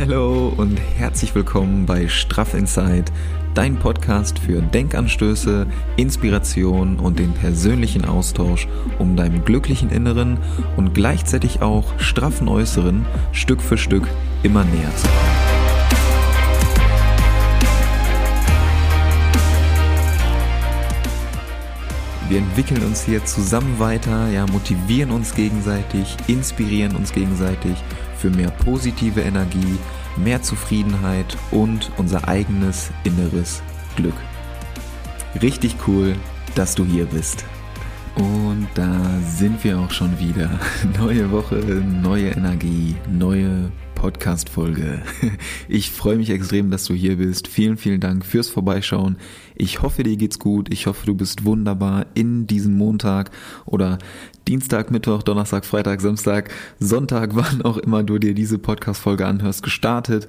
Hallo 0.00 0.50
und 0.56 0.80
herzlich 0.96 1.34
willkommen 1.34 1.84
bei 1.84 2.08
Straff 2.08 2.54
Inside, 2.54 3.04
dein 3.52 3.76
Podcast 3.76 4.38
für 4.38 4.62
Denkanstöße, 4.62 5.66
Inspiration 5.98 6.98
und 6.98 7.18
den 7.18 7.34
persönlichen 7.34 8.06
Austausch, 8.06 8.66
um 8.98 9.14
deinem 9.14 9.44
glücklichen 9.44 9.90
Inneren 9.90 10.38
und 10.78 10.94
gleichzeitig 10.94 11.60
auch 11.60 12.00
straffen 12.00 12.48
Äußeren 12.48 13.04
Stück 13.32 13.60
für 13.60 13.76
Stück 13.76 14.08
immer 14.42 14.64
näher 14.64 14.96
zu 14.96 15.06
kommen. 15.06 15.40
Wir 22.30 22.38
entwickeln 22.38 22.82
uns 22.84 23.04
hier 23.04 23.22
zusammen 23.26 23.78
weiter, 23.78 24.30
ja, 24.30 24.46
motivieren 24.46 25.10
uns 25.10 25.34
gegenseitig, 25.34 26.16
inspirieren 26.26 26.96
uns 26.96 27.12
gegenseitig 27.12 27.74
für 28.20 28.30
mehr 28.30 28.50
positive 28.50 29.20
Energie, 29.20 29.78
mehr 30.16 30.42
Zufriedenheit 30.42 31.36
und 31.50 31.90
unser 31.96 32.28
eigenes 32.28 32.90
inneres 33.04 33.62
Glück. 33.96 34.14
Richtig 35.40 35.76
cool, 35.86 36.14
dass 36.54 36.74
du 36.74 36.84
hier 36.84 37.06
bist. 37.06 37.44
Und 38.16 38.68
da 38.74 38.92
sind 39.26 39.62
wir 39.64 39.78
auch 39.78 39.90
schon 39.90 40.18
wieder. 40.18 40.50
Neue 40.98 41.30
Woche, 41.30 41.56
neue 41.56 42.30
Energie, 42.30 42.96
neue 43.08 43.70
Podcast-Folge. 43.94 45.02
Ich 45.68 45.90
freue 45.90 46.16
mich 46.16 46.30
extrem, 46.30 46.70
dass 46.70 46.84
du 46.86 46.94
hier 46.94 47.16
bist. 47.16 47.46
Vielen, 47.46 47.76
vielen 47.76 48.00
Dank 48.00 48.26
fürs 48.26 48.48
Vorbeischauen. 48.48 49.16
Ich 49.54 49.82
hoffe, 49.82 50.02
dir 50.02 50.16
geht's 50.16 50.38
gut. 50.38 50.72
Ich 50.72 50.86
hoffe, 50.86 51.06
du 51.06 51.14
bist 51.14 51.44
wunderbar 51.44 52.06
in 52.14 52.46
diesem 52.46 52.74
Montag 52.76 53.30
oder 53.66 53.98
Dienstag, 54.50 54.90
Mittwoch, 54.90 55.22
Donnerstag, 55.22 55.64
Freitag, 55.64 56.00
Samstag, 56.00 56.50
Sonntag, 56.80 57.30
wann 57.36 57.62
auch 57.62 57.76
immer 57.76 58.02
du 58.02 58.18
dir 58.18 58.34
diese 58.34 58.58
Podcast-Folge 58.58 59.24
anhörst, 59.24 59.62
gestartet. 59.62 60.26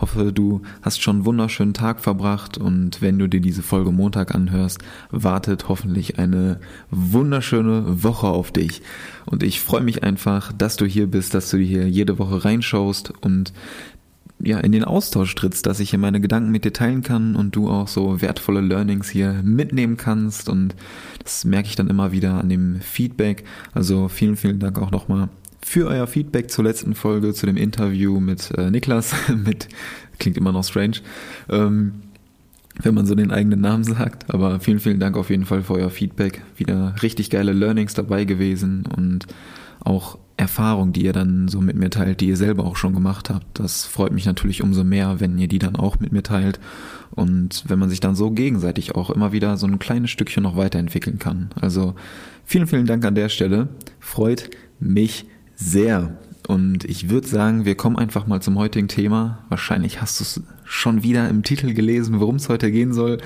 Hoffe, 0.00 0.32
du 0.32 0.62
hast 0.82 1.02
schon 1.02 1.16
einen 1.16 1.24
wunderschönen 1.24 1.74
Tag 1.74 1.98
verbracht 1.98 2.56
und 2.56 3.02
wenn 3.02 3.18
du 3.18 3.26
dir 3.26 3.40
diese 3.40 3.64
Folge 3.64 3.90
Montag 3.90 4.32
anhörst, 4.32 4.78
wartet 5.10 5.68
hoffentlich 5.68 6.20
eine 6.20 6.60
wunderschöne 6.92 8.04
Woche 8.04 8.28
auf 8.28 8.52
dich. 8.52 8.80
Und 9.26 9.42
ich 9.42 9.60
freue 9.60 9.82
mich 9.82 10.04
einfach, 10.04 10.52
dass 10.52 10.76
du 10.76 10.86
hier 10.86 11.08
bist, 11.08 11.34
dass 11.34 11.50
du 11.50 11.56
hier 11.56 11.88
jede 11.88 12.20
Woche 12.20 12.44
reinschaust 12.44 13.12
und 13.22 13.52
ja, 14.44 14.58
in 14.58 14.72
den 14.72 14.84
Austausch 14.84 15.34
trittst, 15.34 15.66
dass 15.66 15.80
ich 15.80 15.90
hier 15.90 15.98
meine 15.98 16.20
Gedanken 16.20 16.50
mit 16.50 16.64
dir 16.64 16.72
teilen 16.72 17.02
kann 17.02 17.36
und 17.36 17.56
du 17.56 17.70
auch 17.70 17.88
so 17.88 18.20
wertvolle 18.20 18.60
Learnings 18.60 19.08
hier 19.08 19.32
mitnehmen 19.42 19.96
kannst. 19.96 20.48
Und 20.48 20.74
das 21.22 21.44
merke 21.44 21.68
ich 21.68 21.76
dann 21.76 21.88
immer 21.88 22.12
wieder 22.12 22.34
an 22.34 22.48
dem 22.48 22.80
Feedback. 22.80 23.44
Also 23.72 24.08
vielen, 24.08 24.36
vielen 24.36 24.58
Dank 24.58 24.78
auch 24.78 24.90
nochmal 24.90 25.28
für 25.64 25.86
euer 25.86 26.06
Feedback 26.06 26.50
zur 26.50 26.64
letzten 26.64 26.94
Folge, 26.94 27.32
zu 27.32 27.46
dem 27.46 27.56
Interview 27.56 28.20
mit 28.20 28.50
äh, 28.56 28.70
Niklas, 28.70 29.14
mit, 29.44 29.68
klingt 30.18 30.36
immer 30.36 30.52
noch 30.52 30.64
strange, 30.64 30.98
ähm, 31.48 31.94
wenn 32.82 32.94
man 32.94 33.06
so 33.06 33.14
den 33.14 33.30
eigenen 33.30 33.60
Namen 33.60 33.84
sagt. 33.84 34.32
Aber 34.32 34.60
vielen, 34.60 34.80
vielen 34.80 35.00
Dank 35.00 35.16
auf 35.16 35.30
jeden 35.30 35.46
Fall 35.46 35.62
für 35.62 35.74
euer 35.74 35.90
Feedback. 35.90 36.42
Wieder 36.56 36.94
richtig 37.02 37.30
geile 37.30 37.52
Learnings 37.52 37.94
dabei 37.94 38.24
gewesen 38.24 38.84
und 38.94 39.26
auch 39.80 40.18
Erfahrung, 40.44 40.92
die 40.92 41.04
ihr 41.04 41.12
dann 41.12 41.48
so 41.48 41.60
mit 41.60 41.76
mir 41.76 41.90
teilt, 41.90 42.20
die 42.20 42.28
ihr 42.28 42.36
selber 42.36 42.64
auch 42.64 42.76
schon 42.76 42.92
gemacht 42.92 43.30
habt. 43.30 43.58
Das 43.58 43.84
freut 43.84 44.12
mich 44.12 44.26
natürlich 44.26 44.62
umso 44.62 44.84
mehr, 44.84 45.20
wenn 45.20 45.38
ihr 45.38 45.48
die 45.48 45.58
dann 45.58 45.76
auch 45.76 46.00
mit 46.00 46.12
mir 46.12 46.22
teilt 46.22 46.60
und 47.10 47.64
wenn 47.66 47.78
man 47.78 47.88
sich 47.88 48.00
dann 48.00 48.14
so 48.14 48.30
gegenseitig 48.30 48.94
auch 48.94 49.10
immer 49.10 49.32
wieder 49.32 49.56
so 49.56 49.66
ein 49.66 49.78
kleines 49.78 50.10
Stückchen 50.10 50.42
noch 50.42 50.56
weiterentwickeln 50.56 51.18
kann. 51.18 51.50
Also 51.58 51.94
vielen, 52.44 52.66
vielen 52.66 52.86
Dank 52.86 53.04
an 53.04 53.14
der 53.14 53.30
Stelle. 53.30 53.68
Freut 54.00 54.50
mich 54.78 55.26
sehr. 55.54 56.18
Und 56.46 56.84
ich 56.84 57.08
würde 57.08 57.26
sagen, 57.26 57.64
wir 57.64 57.74
kommen 57.74 57.96
einfach 57.96 58.26
mal 58.26 58.42
zum 58.42 58.58
heutigen 58.58 58.88
Thema. 58.88 59.38
Wahrscheinlich 59.48 60.02
hast 60.02 60.20
du 60.20 60.24
es 60.24 60.42
schon 60.64 61.02
wieder 61.02 61.28
im 61.30 61.42
Titel 61.42 61.72
gelesen, 61.72 62.20
worum 62.20 62.36
es 62.36 62.50
heute 62.50 62.70
gehen 62.70 62.92
soll. 62.92 63.18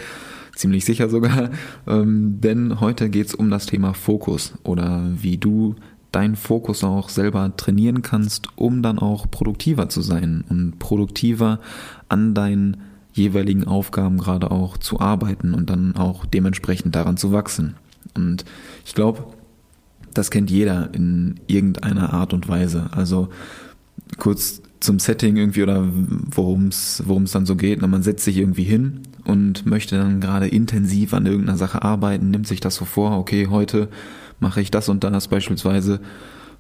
Ziemlich 0.55 0.85
sicher 0.85 1.09
sogar. 1.09 1.51
Ähm, 1.87 2.41
denn 2.41 2.81
heute 2.81 3.11
geht 3.11 3.27
es 3.27 3.35
um 3.35 3.51
das 3.51 3.67
Thema 3.67 3.95
Fokus 3.95 4.55
oder 4.63 5.09
wie 5.21 5.39
du 5.39 5.75
deinen 6.13 6.37
Fokus 6.37 6.85
auch 6.85 7.09
selber 7.09 7.55
trainieren 7.57 8.03
kannst, 8.03 8.49
um 8.57 8.83
dann 8.83 8.99
auch 8.99 9.31
produktiver 9.31 9.89
zu 9.89 10.01
sein 10.01 10.45
und 10.49 10.79
produktiver 10.79 11.61
an 12.09 12.35
deinen 12.35 12.79
jeweiligen 13.13 13.65
Aufgaben 13.67 14.19
gerade 14.19 14.51
auch 14.51 14.79
zu 14.79 15.01
arbeiten 15.01 15.55
und 15.55 15.71
dann 15.71 15.97
auch 15.97 16.25
dementsprechend 16.25 16.95
daran 16.95 17.17
zu 17.17 17.33
wachsen. 17.33 17.75
Und 18.15 18.45
ich 18.87 18.95
glaube, 18.95 19.25
das 20.15 20.31
kennt 20.31 20.51
jeder 20.51 20.95
in 20.95 21.41
irgendeiner 21.47 22.13
Art 22.13 22.33
und 22.33 22.49
Weise. 22.49 22.89
Also 22.93 23.29
kurz 24.19 24.63
zum 24.81 24.99
Setting 24.99 25.37
irgendwie 25.37 25.63
oder 25.63 25.87
worum 25.87 26.69
es 26.69 27.03
dann 27.33 27.47
so 27.47 27.57
geht. 27.57 27.83
Man 27.83 28.03
setzt 28.03 28.25
sich 28.25 28.39
irgendwie 28.39 28.65
hin 28.65 29.01
und 29.25 29.67
möchte 29.67 29.99
dann 29.99 30.21
gerade 30.21 30.49
intensiv 30.49 31.13
an 31.15 31.27
irgendeiner 31.27 31.59
Sache 31.59 31.83
arbeiten, 31.83 32.31
nimmt 32.31 32.47
sich 32.47 32.61
das 32.61 32.77
so 32.77 32.85
vor, 32.85 33.19
okay, 33.19 33.49
heute 33.49 33.89
mache 34.41 34.61
ich 34.61 34.71
das 34.71 34.89
und 34.89 35.05
das 35.05 35.29
beispielsweise 35.29 36.01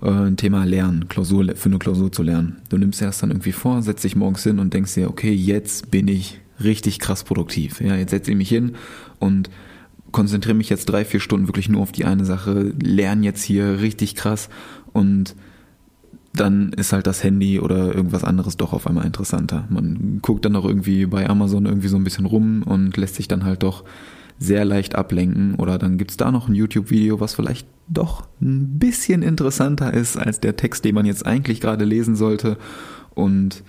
äh, 0.02 0.10
ein 0.10 0.36
Thema 0.36 0.64
Lernen, 0.64 1.08
Klausur, 1.08 1.44
für 1.54 1.68
eine 1.68 1.78
Klausur 1.78 2.12
zu 2.12 2.22
lernen. 2.22 2.56
Du 2.68 2.78
nimmst 2.78 3.02
erst 3.02 3.22
dann 3.22 3.30
irgendwie 3.30 3.52
vor, 3.52 3.82
setzt 3.82 4.04
dich 4.04 4.16
morgens 4.16 4.42
hin 4.42 4.58
und 4.58 4.74
denkst 4.74 4.94
dir, 4.94 5.08
okay, 5.08 5.32
jetzt 5.32 5.90
bin 5.90 6.08
ich 6.08 6.40
richtig 6.62 6.98
krass 6.98 7.24
produktiv. 7.24 7.80
Ja, 7.80 7.96
jetzt 7.96 8.10
setze 8.10 8.30
ich 8.30 8.36
mich 8.36 8.48
hin 8.48 8.74
und 9.18 9.50
konzentriere 10.12 10.56
mich 10.56 10.70
jetzt 10.70 10.86
drei, 10.86 11.04
vier 11.04 11.20
Stunden 11.20 11.48
wirklich 11.48 11.68
nur 11.68 11.82
auf 11.82 11.92
die 11.92 12.04
eine 12.04 12.24
Sache, 12.24 12.72
lerne 12.80 13.24
jetzt 13.24 13.42
hier 13.42 13.80
richtig 13.80 14.14
krass 14.14 14.48
und 14.92 15.34
dann 16.34 16.72
ist 16.72 16.92
halt 16.92 17.06
das 17.06 17.24
Handy 17.24 17.58
oder 17.58 17.94
irgendwas 17.94 18.24
anderes 18.24 18.56
doch 18.56 18.72
auf 18.72 18.86
einmal 18.86 19.06
interessanter. 19.06 19.66
Man 19.70 20.20
guckt 20.22 20.44
dann 20.44 20.56
auch 20.56 20.64
irgendwie 20.64 21.06
bei 21.06 21.28
Amazon 21.28 21.66
irgendwie 21.66 21.88
so 21.88 21.96
ein 21.96 22.04
bisschen 22.04 22.26
rum 22.26 22.62
und 22.62 22.96
lässt 22.96 23.16
sich 23.16 23.28
dann 23.28 23.44
halt 23.44 23.62
doch 23.62 23.84
sehr 24.38 24.64
leicht 24.64 24.94
ablenken. 24.94 25.54
Oder 25.56 25.78
dann 25.78 25.98
gibt's 25.98 26.16
da 26.16 26.30
noch 26.30 26.48
ein 26.48 26.54
YouTube-Video, 26.54 27.20
was 27.20 27.34
vielleicht 27.34 27.66
doch 27.88 28.26
ein 28.40 28.78
bisschen 28.78 29.22
interessanter 29.22 29.92
ist 29.92 30.16
als 30.16 30.40
der 30.40 30.56
Text, 30.56 30.84
den 30.84 30.94
man 30.94 31.06
jetzt 31.06 31.26
eigentlich 31.26 31.60
gerade 31.60 31.84
lesen 31.84 32.16
sollte. 32.16 32.58
Und 33.14 33.62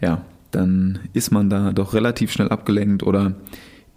ja, 0.00 0.22
dann 0.50 1.00
ist 1.12 1.32
man 1.32 1.50
da 1.50 1.72
doch 1.72 1.94
relativ 1.94 2.32
schnell 2.32 2.48
abgelenkt 2.48 3.02
oder 3.02 3.34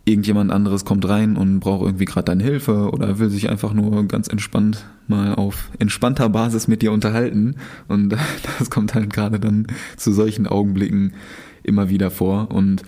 irgendjemand 0.05 0.51
anderes 0.51 0.85
kommt 0.85 1.07
rein 1.07 1.37
und 1.37 1.59
braucht 1.59 1.85
irgendwie 1.85 2.05
gerade 2.05 2.25
deine 2.25 2.43
Hilfe 2.43 2.89
oder 2.91 3.19
will 3.19 3.29
sich 3.29 3.49
einfach 3.49 3.73
nur 3.73 4.07
ganz 4.07 4.27
entspannt 4.27 4.85
mal 5.07 5.35
auf 5.35 5.69
entspannter 5.77 6.29
Basis 6.29 6.67
mit 6.67 6.81
dir 6.81 6.91
unterhalten. 6.91 7.55
Und 7.87 8.09
das 8.59 8.69
kommt 8.69 8.95
halt 8.95 9.13
gerade 9.13 9.39
dann 9.39 9.67
zu 9.97 10.11
solchen 10.11 10.47
Augenblicken 10.47 11.13
immer 11.63 11.89
wieder 11.89 12.09
vor. 12.11 12.51
Und 12.51 12.83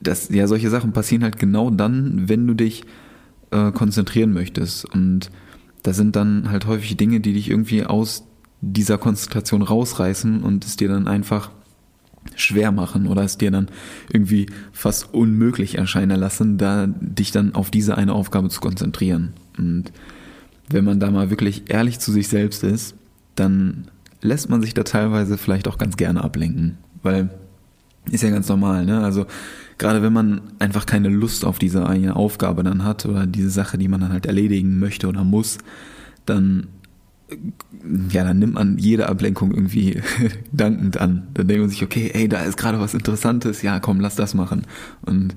das, 0.00 0.28
ja, 0.30 0.46
solche 0.46 0.70
Sachen 0.70 0.92
passieren 0.92 1.22
halt 1.22 1.38
genau 1.38 1.70
dann, 1.70 2.28
wenn 2.28 2.46
du 2.46 2.54
dich 2.54 2.84
äh, 3.50 3.72
konzentrieren 3.72 4.32
möchtest. 4.32 4.84
Und 4.84 5.30
das 5.82 5.96
sind 5.96 6.16
dann 6.16 6.50
halt 6.50 6.66
häufig 6.66 6.96
Dinge, 6.96 7.20
die 7.20 7.32
dich 7.32 7.50
irgendwie 7.50 7.84
aus 7.84 8.24
dieser 8.60 8.98
Konzentration 8.98 9.62
rausreißen 9.62 10.42
und 10.42 10.64
es 10.64 10.76
dir 10.76 10.88
dann 10.88 11.06
einfach 11.06 11.50
schwer 12.34 12.72
machen 12.72 13.06
oder 13.06 13.22
es 13.22 13.38
dir 13.38 13.50
dann 13.50 13.68
irgendwie 14.12 14.46
fast 14.72 15.14
unmöglich 15.14 15.78
erscheinen 15.78 16.18
lassen, 16.18 16.58
da 16.58 16.86
dich 16.86 17.30
dann 17.30 17.54
auf 17.54 17.70
diese 17.70 17.96
eine 17.96 18.12
Aufgabe 18.12 18.48
zu 18.48 18.60
konzentrieren. 18.60 19.32
Und 19.56 19.92
wenn 20.68 20.84
man 20.84 21.00
da 21.00 21.10
mal 21.10 21.30
wirklich 21.30 21.70
ehrlich 21.70 22.00
zu 22.00 22.12
sich 22.12 22.28
selbst 22.28 22.64
ist, 22.64 22.94
dann 23.34 23.88
lässt 24.20 24.50
man 24.50 24.60
sich 24.60 24.74
da 24.74 24.82
teilweise 24.82 25.38
vielleicht 25.38 25.68
auch 25.68 25.78
ganz 25.78 25.96
gerne 25.96 26.22
ablenken, 26.22 26.78
weil 27.02 27.30
ist 28.10 28.22
ja 28.22 28.30
ganz 28.30 28.48
normal, 28.48 28.84
ne? 28.86 29.02
Also 29.02 29.26
gerade 29.78 30.02
wenn 30.02 30.12
man 30.12 30.40
einfach 30.58 30.86
keine 30.86 31.08
Lust 31.08 31.44
auf 31.44 31.58
diese 31.58 31.86
eine 31.86 32.16
Aufgabe 32.16 32.62
dann 32.62 32.84
hat 32.84 33.06
oder 33.06 33.26
diese 33.26 33.50
Sache, 33.50 33.78
die 33.78 33.88
man 33.88 34.00
dann 34.00 34.12
halt 34.12 34.26
erledigen 34.26 34.78
möchte 34.78 35.08
oder 35.08 35.24
muss, 35.24 35.58
dann 36.26 36.66
ja, 38.10 38.24
dann 38.24 38.38
nimmt 38.38 38.54
man 38.54 38.78
jede 38.78 39.08
Ablenkung 39.08 39.52
irgendwie 39.52 40.00
dankend 40.52 40.98
an. 40.98 41.28
Dann 41.34 41.46
denkt 41.46 41.60
man 41.60 41.70
sich, 41.70 41.82
okay, 41.82 42.10
ey, 42.14 42.28
da 42.28 42.40
ist 42.40 42.56
gerade 42.56 42.80
was 42.80 42.94
Interessantes, 42.94 43.62
ja, 43.62 43.80
komm, 43.80 44.00
lass 44.00 44.16
das 44.16 44.34
machen. 44.34 44.66
Und 45.02 45.34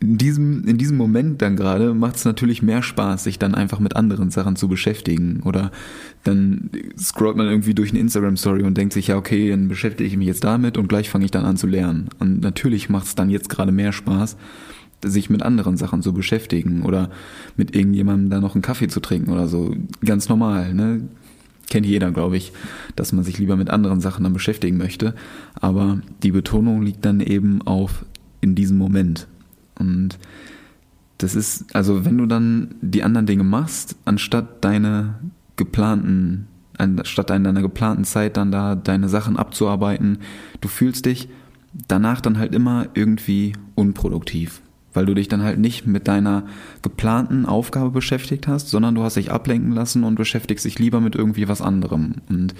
in 0.00 0.16
diesem, 0.16 0.64
in 0.64 0.78
diesem 0.78 0.96
Moment 0.96 1.42
dann 1.42 1.56
gerade 1.56 1.92
macht 1.92 2.16
es 2.16 2.24
natürlich 2.24 2.62
mehr 2.62 2.82
Spaß, 2.82 3.24
sich 3.24 3.38
dann 3.38 3.54
einfach 3.54 3.80
mit 3.80 3.96
anderen 3.96 4.30
Sachen 4.30 4.56
zu 4.56 4.68
beschäftigen. 4.68 5.42
Oder 5.44 5.72
dann 6.24 6.70
scrollt 6.98 7.36
man 7.36 7.48
irgendwie 7.48 7.74
durch 7.74 7.90
eine 7.90 7.98
Instagram-Story 7.98 8.62
und 8.62 8.76
denkt 8.76 8.92
sich, 8.92 9.08
ja, 9.08 9.16
okay, 9.16 9.50
dann 9.50 9.68
beschäftige 9.68 10.08
ich 10.08 10.16
mich 10.16 10.28
jetzt 10.28 10.44
damit 10.44 10.78
und 10.78 10.88
gleich 10.88 11.10
fange 11.10 11.24
ich 11.24 11.30
dann 11.30 11.44
an 11.44 11.56
zu 11.56 11.66
lernen. 11.66 12.08
Und 12.18 12.40
natürlich 12.40 12.88
macht 12.88 13.06
es 13.06 13.14
dann 13.14 13.30
jetzt 13.30 13.48
gerade 13.48 13.72
mehr 13.72 13.92
Spaß, 13.92 14.36
sich 15.04 15.30
mit 15.30 15.42
anderen 15.42 15.76
Sachen 15.76 16.02
zu 16.02 16.12
beschäftigen 16.12 16.82
oder 16.82 17.10
mit 17.56 17.74
irgendjemandem 17.74 18.30
da 18.30 18.40
noch 18.40 18.54
einen 18.54 18.62
Kaffee 18.62 18.88
zu 18.88 19.00
trinken 19.00 19.30
oder 19.30 19.48
so. 19.48 19.74
Ganz 20.04 20.28
normal, 20.28 20.74
ne? 20.74 21.08
Kennt 21.70 21.84
jeder, 21.84 22.12
glaube 22.12 22.38
ich, 22.38 22.52
dass 22.96 23.12
man 23.12 23.24
sich 23.24 23.38
lieber 23.38 23.56
mit 23.56 23.68
anderen 23.68 24.00
Sachen 24.00 24.24
dann 24.24 24.32
beschäftigen 24.32 24.78
möchte. 24.78 25.14
Aber 25.54 26.00
die 26.22 26.32
Betonung 26.32 26.82
liegt 26.82 27.04
dann 27.04 27.20
eben 27.20 27.60
auf 27.62 28.06
in 28.40 28.54
diesem 28.54 28.78
Moment. 28.78 29.26
Und 29.78 30.18
das 31.18 31.34
ist, 31.34 31.74
also 31.74 32.04
wenn 32.04 32.18
du 32.18 32.26
dann 32.26 32.74
die 32.80 33.02
anderen 33.02 33.26
Dinge 33.26 33.44
machst, 33.44 33.96
anstatt 34.04 34.64
deine 34.64 35.14
geplanten 35.56 36.46
anstatt 36.78 37.30
in 37.30 37.44
deiner 37.44 37.62
geplanten 37.62 38.04
Zeit 38.04 38.36
dann 38.36 38.52
da 38.52 38.74
deine 38.74 39.08
Sachen 39.08 39.36
abzuarbeiten. 39.36 40.18
Du 40.60 40.68
fühlst 40.68 41.06
dich 41.06 41.28
danach 41.86 42.20
dann 42.20 42.38
halt 42.38 42.54
immer 42.54 42.86
irgendwie 42.94 43.52
unproduktiv, 43.74 44.62
weil 44.94 45.06
du 45.06 45.14
dich 45.14 45.28
dann 45.28 45.42
halt 45.42 45.58
nicht 45.58 45.86
mit 45.86 46.08
deiner 46.08 46.44
geplanten 46.82 47.46
Aufgabe 47.46 47.90
beschäftigt 47.90 48.48
hast, 48.48 48.68
sondern 48.68 48.94
du 48.94 49.02
hast 49.02 49.16
dich 49.16 49.30
ablenken 49.30 49.72
lassen 49.72 50.04
und 50.04 50.14
beschäftigst 50.14 50.64
dich 50.64 50.78
lieber 50.78 51.00
mit 51.00 51.14
irgendwie 51.14 51.48
was 51.48 51.60
anderem. 51.60 52.16
Und 52.28 52.54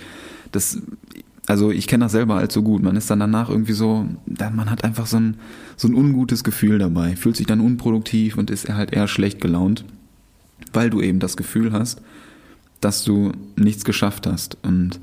das, 0.53 0.83
also 1.49 1.71
ich 1.71 1.87
kenne 1.87 2.05
das 2.05 2.13
selber 2.13 2.35
allzu 2.37 2.63
gut. 2.63 2.83
Man 2.83 2.95
ist 2.95 3.11
dann 3.11 3.21
danach 3.21 3.49
irgendwie 3.49 3.73
so, 3.73 4.07
man 4.27 4.71
hat 4.71 4.85
einfach 4.85 5.07
so 5.07 5.17
ein, 5.17 5.39
so 5.79 5.89
ein 5.89 5.95
ungutes 5.95 6.45
Gefühl 6.45 6.79
dabei, 6.79 7.17
fühlt 7.17 7.37
sich 7.37 7.47
dann 7.47 7.61
unproduktiv 7.61 8.37
und 8.37 8.51
ist 8.51 8.69
halt 8.69 8.93
eher 8.93 9.09
schlecht 9.09 9.41
gelaunt, 9.41 9.87
weil 10.75 10.91
du 10.91 11.01
eben 11.01 11.21
das 11.21 11.39
Gefühl 11.39 11.73
hast, 11.73 12.03
dass 12.83 13.03
du 13.03 13.33
nichts 13.57 13.87
geschafft 13.87 14.27
hast. 14.27 14.59
Und 14.63 15.01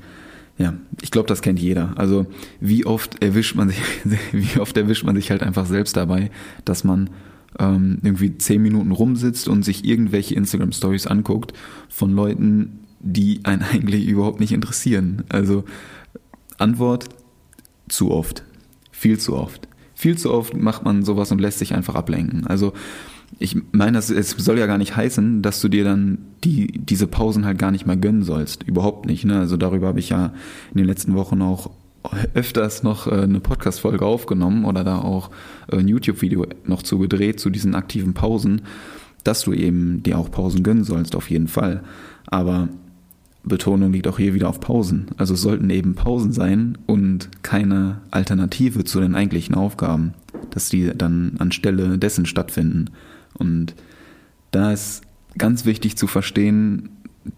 ja, 0.56 0.74
ich 1.02 1.10
glaube, 1.10 1.26
das 1.26 1.42
kennt 1.42 1.58
jeder. 1.58 1.98
Also 1.98 2.26
wie 2.60 2.86
oft 2.86 3.20
erwischt 3.24 3.56
man 3.56 3.70
sich, 3.70 3.82
wie 4.32 4.60
oft 4.60 4.76
erwischt 4.76 5.02
man 5.02 5.16
sich 5.16 5.32
halt 5.32 5.42
einfach 5.42 5.66
selbst 5.66 5.96
dabei, 5.96 6.30
dass 6.64 6.84
man 6.84 7.10
ähm, 7.58 7.98
irgendwie 8.04 8.38
zehn 8.38 8.62
Minuten 8.62 8.92
rumsitzt 8.92 9.48
und 9.48 9.64
sich 9.64 9.84
irgendwelche 9.84 10.36
Instagram 10.36 10.70
Stories 10.70 11.08
anguckt 11.08 11.54
von 11.88 12.12
Leuten, 12.12 12.84
die 13.00 13.40
einen 13.42 13.62
eigentlich 13.72 14.06
überhaupt 14.06 14.38
nicht 14.38 14.52
interessieren. 14.52 15.24
Also 15.28 15.64
Antwort 16.58 17.08
zu 17.88 18.10
oft, 18.10 18.44
viel 18.90 19.18
zu 19.18 19.36
oft. 19.36 19.68
Viel 19.94 20.18
zu 20.18 20.32
oft 20.32 20.54
macht 20.54 20.84
man 20.84 21.04
sowas 21.04 21.32
und 21.32 21.40
lässt 21.40 21.58
sich 21.58 21.74
einfach 21.74 21.94
ablenken. 21.94 22.46
Also 22.46 22.74
ich 23.38 23.56
meine, 23.72 23.98
es 23.98 24.08
soll 24.08 24.58
ja 24.58 24.66
gar 24.66 24.78
nicht 24.78 24.96
heißen, 24.96 25.42
dass 25.42 25.60
du 25.60 25.68
dir 25.68 25.84
dann 25.84 26.18
die, 26.44 26.66
diese 26.66 27.06
Pausen 27.06 27.44
halt 27.44 27.58
gar 27.58 27.70
nicht 27.70 27.86
mehr 27.86 27.96
gönnen 27.96 28.22
sollst. 28.22 28.62
Überhaupt 28.62 29.06
nicht. 29.06 29.24
Ne? 29.24 29.38
Also 29.38 29.56
darüber 29.56 29.88
habe 29.88 29.98
ich 29.98 30.10
ja 30.10 30.32
in 30.70 30.78
den 30.78 30.86
letzten 30.86 31.14
Wochen 31.14 31.42
auch 31.42 31.70
öfters 32.34 32.82
noch 32.82 33.06
äh, 33.06 33.22
eine 33.22 33.40
Podcast-Folge 33.40 34.04
aufgenommen 34.04 34.64
oder 34.64 34.84
da 34.84 34.98
auch 34.98 35.30
ein 35.70 35.88
YouTube-Video 35.88 36.46
noch 36.64 36.82
zu 36.82 36.98
gedreht 36.98 37.40
zu 37.40 37.50
diesen 37.50 37.74
aktiven 37.74 38.14
Pausen, 38.14 38.62
dass 39.24 39.42
du 39.42 39.52
eben 39.52 40.02
dir 40.02 40.18
auch 40.18 40.30
Pausen 40.30 40.62
gönnen 40.62 40.84
sollst, 40.84 41.16
auf 41.16 41.30
jeden 41.30 41.48
Fall. 41.48 41.82
Aber 42.26 42.68
Betonung 43.46 43.92
liegt 43.92 44.08
auch 44.08 44.18
hier 44.18 44.34
wieder 44.34 44.48
auf 44.48 44.60
Pausen. 44.60 45.06
Also 45.16 45.34
es 45.34 45.42
sollten 45.42 45.70
eben 45.70 45.94
Pausen 45.94 46.32
sein 46.32 46.76
und 46.86 47.30
keine 47.42 48.00
Alternative 48.10 48.84
zu 48.84 49.00
den 49.00 49.14
eigentlichen 49.14 49.54
Aufgaben, 49.54 50.14
dass 50.50 50.68
die 50.68 50.92
dann 50.94 51.36
anstelle 51.38 51.96
dessen 51.96 52.26
stattfinden. 52.26 52.90
Und 53.34 53.74
da 54.50 54.72
ist 54.72 55.02
ganz 55.38 55.64
wichtig 55.64 55.96
zu 55.96 56.06
verstehen, 56.06 56.88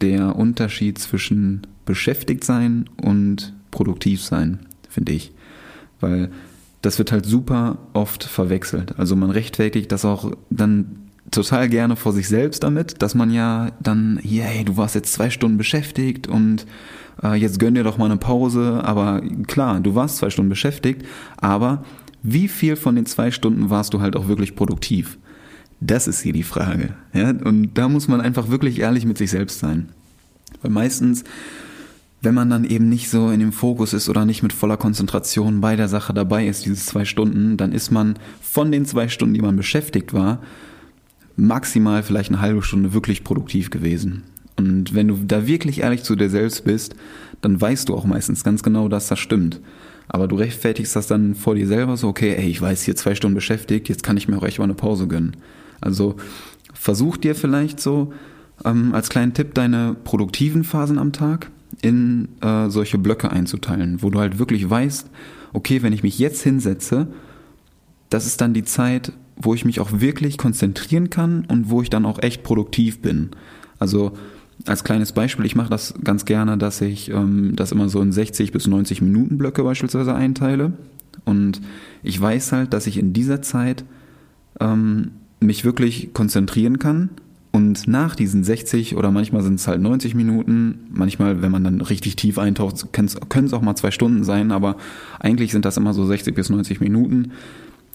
der 0.00 0.36
Unterschied 0.36 0.98
zwischen 0.98 1.66
beschäftigt 1.84 2.44
sein 2.44 2.88
und 3.02 3.54
produktiv 3.70 4.22
sein, 4.22 4.60
finde 4.88 5.12
ich. 5.12 5.32
Weil 6.00 6.30
das 6.82 6.98
wird 6.98 7.12
halt 7.12 7.26
super 7.26 7.78
oft 7.92 8.24
verwechselt. 8.24 8.98
Also 8.98 9.16
man 9.16 9.30
rechtfertigt 9.30 9.90
das 9.92 10.04
auch 10.04 10.32
dann 10.48 11.07
total 11.30 11.68
gerne 11.68 11.96
vor 11.96 12.12
sich 12.12 12.28
selbst 12.28 12.62
damit, 12.62 13.02
dass 13.02 13.14
man 13.14 13.30
ja 13.30 13.70
dann, 13.80 14.20
yay, 14.22 14.64
du 14.64 14.76
warst 14.76 14.94
jetzt 14.94 15.12
zwei 15.12 15.30
Stunden 15.30 15.58
beschäftigt 15.58 16.26
und 16.26 16.66
äh, 17.22 17.34
jetzt 17.34 17.58
gönn 17.58 17.74
dir 17.74 17.84
doch 17.84 17.98
mal 17.98 18.06
eine 18.06 18.16
Pause. 18.16 18.80
Aber 18.84 19.22
klar, 19.46 19.80
du 19.80 19.94
warst 19.94 20.16
zwei 20.16 20.30
Stunden 20.30 20.48
beschäftigt, 20.48 21.04
aber 21.36 21.84
wie 22.22 22.48
viel 22.48 22.76
von 22.76 22.96
den 22.96 23.06
zwei 23.06 23.30
Stunden 23.30 23.70
warst 23.70 23.94
du 23.94 24.00
halt 24.00 24.16
auch 24.16 24.28
wirklich 24.28 24.56
produktiv? 24.56 25.18
Das 25.80 26.08
ist 26.08 26.20
hier 26.20 26.32
die 26.32 26.42
Frage. 26.42 26.94
Ja? 27.12 27.30
Und 27.30 27.74
da 27.74 27.88
muss 27.88 28.08
man 28.08 28.20
einfach 28.20 28.48
wirklich 28.48 28.80
ehrlich 28.80 29.04
mit 29.04 29.18
sich 29.18 29.30
selbst 29.30 29.60
sein. 29.60 29.90
Weil 30.62 30.72
meistens, 30.72 31.22
wenn 32.20 32.34
man 32.34 32.50
dann 32.50 32.64
eben 32.64 32.88
nicht 32.88 33.10
so 33.10 33.30
in 33.30 33.38
dem 33.38 33.52
Fokus 33.52 33.92
ist 33.92 34.08
oder 34.08 34.24
nicht 34.24 34.42
mit 34.42 34.52
voller 34.52 34.76
Konzentration 34.76 35.60
bei 35.60 35.76
der 35.76 35.86
Sache 35.86 36.12
dabei 36.12 36.48
ist, 36.48 36.64
diese 36.64 36.74
zwei 36.74 37.04
Stunden, 37.04 37.56
dann 37.56 37.72
ist 37.72 37.92
man 37.92 38.18
von 38.40 38.72
den 38.72 38.86
zwei 38.86 39.08
Stunden, 39.08 39.34
die 39.34 39.42
man 39.42 39.56
beschäftigt 39.56 40.12
war, 40.12 40.40
maximal 41.38 42.02
vielleicht 42.02 42.30
eine 42.30 42.40
halbe 42.40 42.62
Stunde 42.62 42.92
wirklich 42.92 43.24
produktiv 43.24 43.70
gewesen. 43.70 44.24
Und 44.56 44.94
wenn 44.94 45.08
du 45.08 45.16
da 45.24 45.46
wirklich 45.46 45.80
ehrlich 45.80 46.02
zu 46.02 46.16
dir 46.16 46.28
selbst 46.28 46.64
bist, 46.64 46.96
dann 47.40 47.60
weißt 47.60 47.88
du 47.88 47.94
auch 47.94 48.04
meistens 48.04 48.42
ganz 48.42 48.62
genau, 48.62 48.88
dass 48.88 49.06
das 49.06 49.20
stimmt. 49.20 49.60
Aber 50.08 50.26
du 50.26 50.36
rechtfertigst 50.36 50.96
das 50.96 51.06
dann 51.06 51.36
vor 51.36 51.54
dir 51.54 51.66
selber 51.66 51.96
so, 51.96 52.08
okay, 52.08 52.34
ey, 52.34 52.48
ich 52.48 52.60
weiß 52.60 52.82
hier 52.82 52.96
zwei 52.96 53.14
Stunden 53.14 53.36
beschäftigt, 53.36 53.88
jetzt 53.88 54.02
kann 54.02 54.16
ich 54.16 54.26
mir 54.26 54.36
auch 54.36 54.42
echt 54.42 54.58
mal 54.58 54.64
eine 54.64 54.74
Pause 54.74 55.06
gönnen. 55.06 55.36
Also 55.80 56.16
versuch 56.74 57.16
dir 57.18 57.36
vielleicht 57.36 57.78
so 57.78 58.12
ähm, 58.64 58.92
als 58.94 59.08
kleinen 59.08 59.32
Tipp 59.32 59.54
deine 59.54 59.94
produktiven 60.02 60.64
Phasen 60.64 60.98
am 60.98 61.12
Tag 61.12 61.50
in 61.82 62.28
äh, 62.40 62.68
solche 62.68 62.98
Blöcke 62.98 63.30
einzuteilen, 63.30 64.02
wo 64.02 64.10
du 64.10 64.18
halt 64.18 64.40
wirklich 64.40 64.68
weißt, 64.68 65.08
okay, 65.52 65.82
wenn 65.82 65.92
ich 65.92 66.02
mich 66.02 66.18
jetzt 66.18 66.42
hinsetze, 66.42 67.06
das 68.10 68.26
ist 68.26 68.40
dann 68.40 68.54
die 68.54 68.64
Zeit, 68.64 69.12
wo 69.40 69.54
ich 69.54 69.64
mich 69.64 69.80
auch 69.80 70.00
wirklich 70.00 70.36
konzentrieren 70.36 71.10
kann 71.10 71.44
und 71.48 71.70
wo 71.70 71.82
ich 71.82 71.90
dann 71.90 72.04
auch 72.04 72.22
echt 72.22 72.42
produktiv 72.42 73.00
bin. 73.00 73.30
Also 73.78 74.12
als 74.66 74.84
kleines 74.84 75.12
Beispiel, 75.12 75.46
ich 75.46 75.54
mache 75.54 75.70
das 75.70 75.94
ganz 76.02 76.24
gerne, 76.24 76.58
dass 76.58 76.80
ich 76.80 77.10
ähm, 77.10 77.54
das 77.54 77.72
immer 77.72 77.88
so 77.88 78.00
in 78.00 78.12
60 78.12 78.52
bis 78.52 78.66
90 78.66 79.02
Minuten 79.02 79.38
Blöcke 79.38 79.62
beispielsweise 79.62 80.14
einteile. 80.14 80.72
Und 81.24 81.60
ich 82.02 82.20
weiß 82.20 82.52
halt, 82.52 82.72
dass 82.72 82.86
ich 82.86 82.98
in 82.98 83.12
dieser 83.12 83.42
Zeit 83.42 83.84
ähm, 84.60 85.12
mich 85.40 85.64
wirklich 85.64 86.12
konzentrieren 86.12 86.78
kann. 86.78 87.10
Und 87.50 87.88
nach 87.88 88.14
diesen 88.14 88.44
60 88.44 88.96
oder 88.96 89.10
manchmal 89.10 89.42
sind 89.42 89.54
es 89.54 89.66
halt 89.66 89.80
90 89.80 90.14
Minuten, 90.14 90.80
manchmal, 90.90 91.40
wenn 91.40 91.50
man 91.50 91.64
dann 91.64 91.80
richtig 91.80 92.16
tief 92.16 92.38
eintaucht, 92.38 92.92
können 92.92 93.06
es 93.06 93.52
auch 93.52 93.62
mal 93.62 93.74
zwei 93.74 93.90
Stunden 93.90 94.22
sein, 94.22 94.52
aber 94.52 94.76
eigentlich 95.18 95.52
sind 95.52 95.64
das 95.64 95.76
immer 95.76 95.94
so 95.94 96.04
60 96.04 96.34
bis 96.34 96.50
90 96.50 96.80
Minuten 96.80 97.32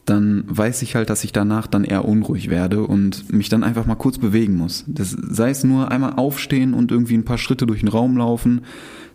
dann 0.05 0.43
weiß 0.47 0.81
ich 0.81 0.95
halt, 0.95 1.09
dass 1.09 1.23
ich 1.23 1.31
danach 1.31 1.67
dann 1.67 1.85
eher 1.85 2.05
unruhig 2.05 2.49
werde 2.49 2.83
und 2.83 3.31
mich 3.31 3.47
dann 3.47 3.63
einfach 3.63 3.85
mal 3.85 3.95
kurz 3.95 4.17
bewegen 4.17 4.55
muss. 4.55 4.83
Das 4.87 5.11
sei 5.11 5.49
es 5.49 5.63
nur 5.63 5.91
einmal 5.91 6.13
aufstehen 6.13 6.73
und 6.73 6.91
irgendwie 6.91 7.17
ein 7.17 7.23
paar 7.23 7.37
Schritte 7.37 7.65
durch 7.65 7.79
den 7.79 7.89
Raum 7.89 8.17
laufen, 8.17 8.61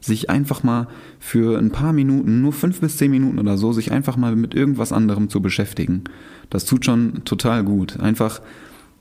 sich 0.00 0.30
einfach 0.30 0.62
mal 0.62 0.88
für 1.18 1.58
ein 1.58 1.70
paar 1.70 1.92
Minuten, 1.92 2.40
nur 2.40 2.52
fünf 2.52 2.80
bis 2.80 2.96
zehn 2.96 3.10
Minuten 3.10 3.38
oder 3.38 3.58
so, 3.58 3.72
sich 3.72 3.92
einfach 3.92 4.16
mal 4.16 4.34
mit 4.34 4.54
irgendwas 4.54 4.92
anderem 4.92 5.28
zu 5.28 5.42
beschäftigen. 5.42 6.04
Das 6.48 6.64
tut 6.64 6.86
schon 6.86 7.24
total 7.24 7.64
gut. 7.64 8.00
Einfach 8.00 8.40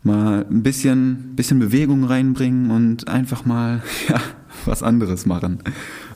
mal 0.03 0.45
ein 0.49 0.63
bisschen, 0.63 1.35
bisschen 1.35 1.59
Bewegung 1.59 2.03
reinbringen 2.03 2.71
und 2.71 3.07
einfach 3.07 3.45
mal, 3.45 3.81
ja, 4.09 4.19
was 4.65 4.83
anderes 4.83 5.25
machen. 5.25 5.59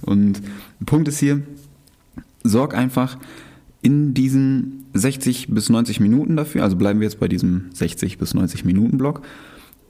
Und 0.02 0.42
Punkt 0.86 1.08
ist 1.08 1.20
hier, 1.20 1.44
sorg 2.44 2.76
einfach, 2.76 3.18
in 3.82 4.14
diesen 4.14 4.86
60 4.94 5.48
bis 5.50 5.70
90 5.70 6.00
Minuten 6.00 6.36
dafür, 6.36 6.64
also 6.64 6.76
bleiben 6.76 7.00
wir 7.00 7.08
jetzt 7.08 7.20
bei 7.20 7.28
diesem 7.28 7.70
60 7.74 8.18
bis 8.18 8.34
90 8.34 8.66
Minuten 8.66 8.98
Block, 8.98 9.22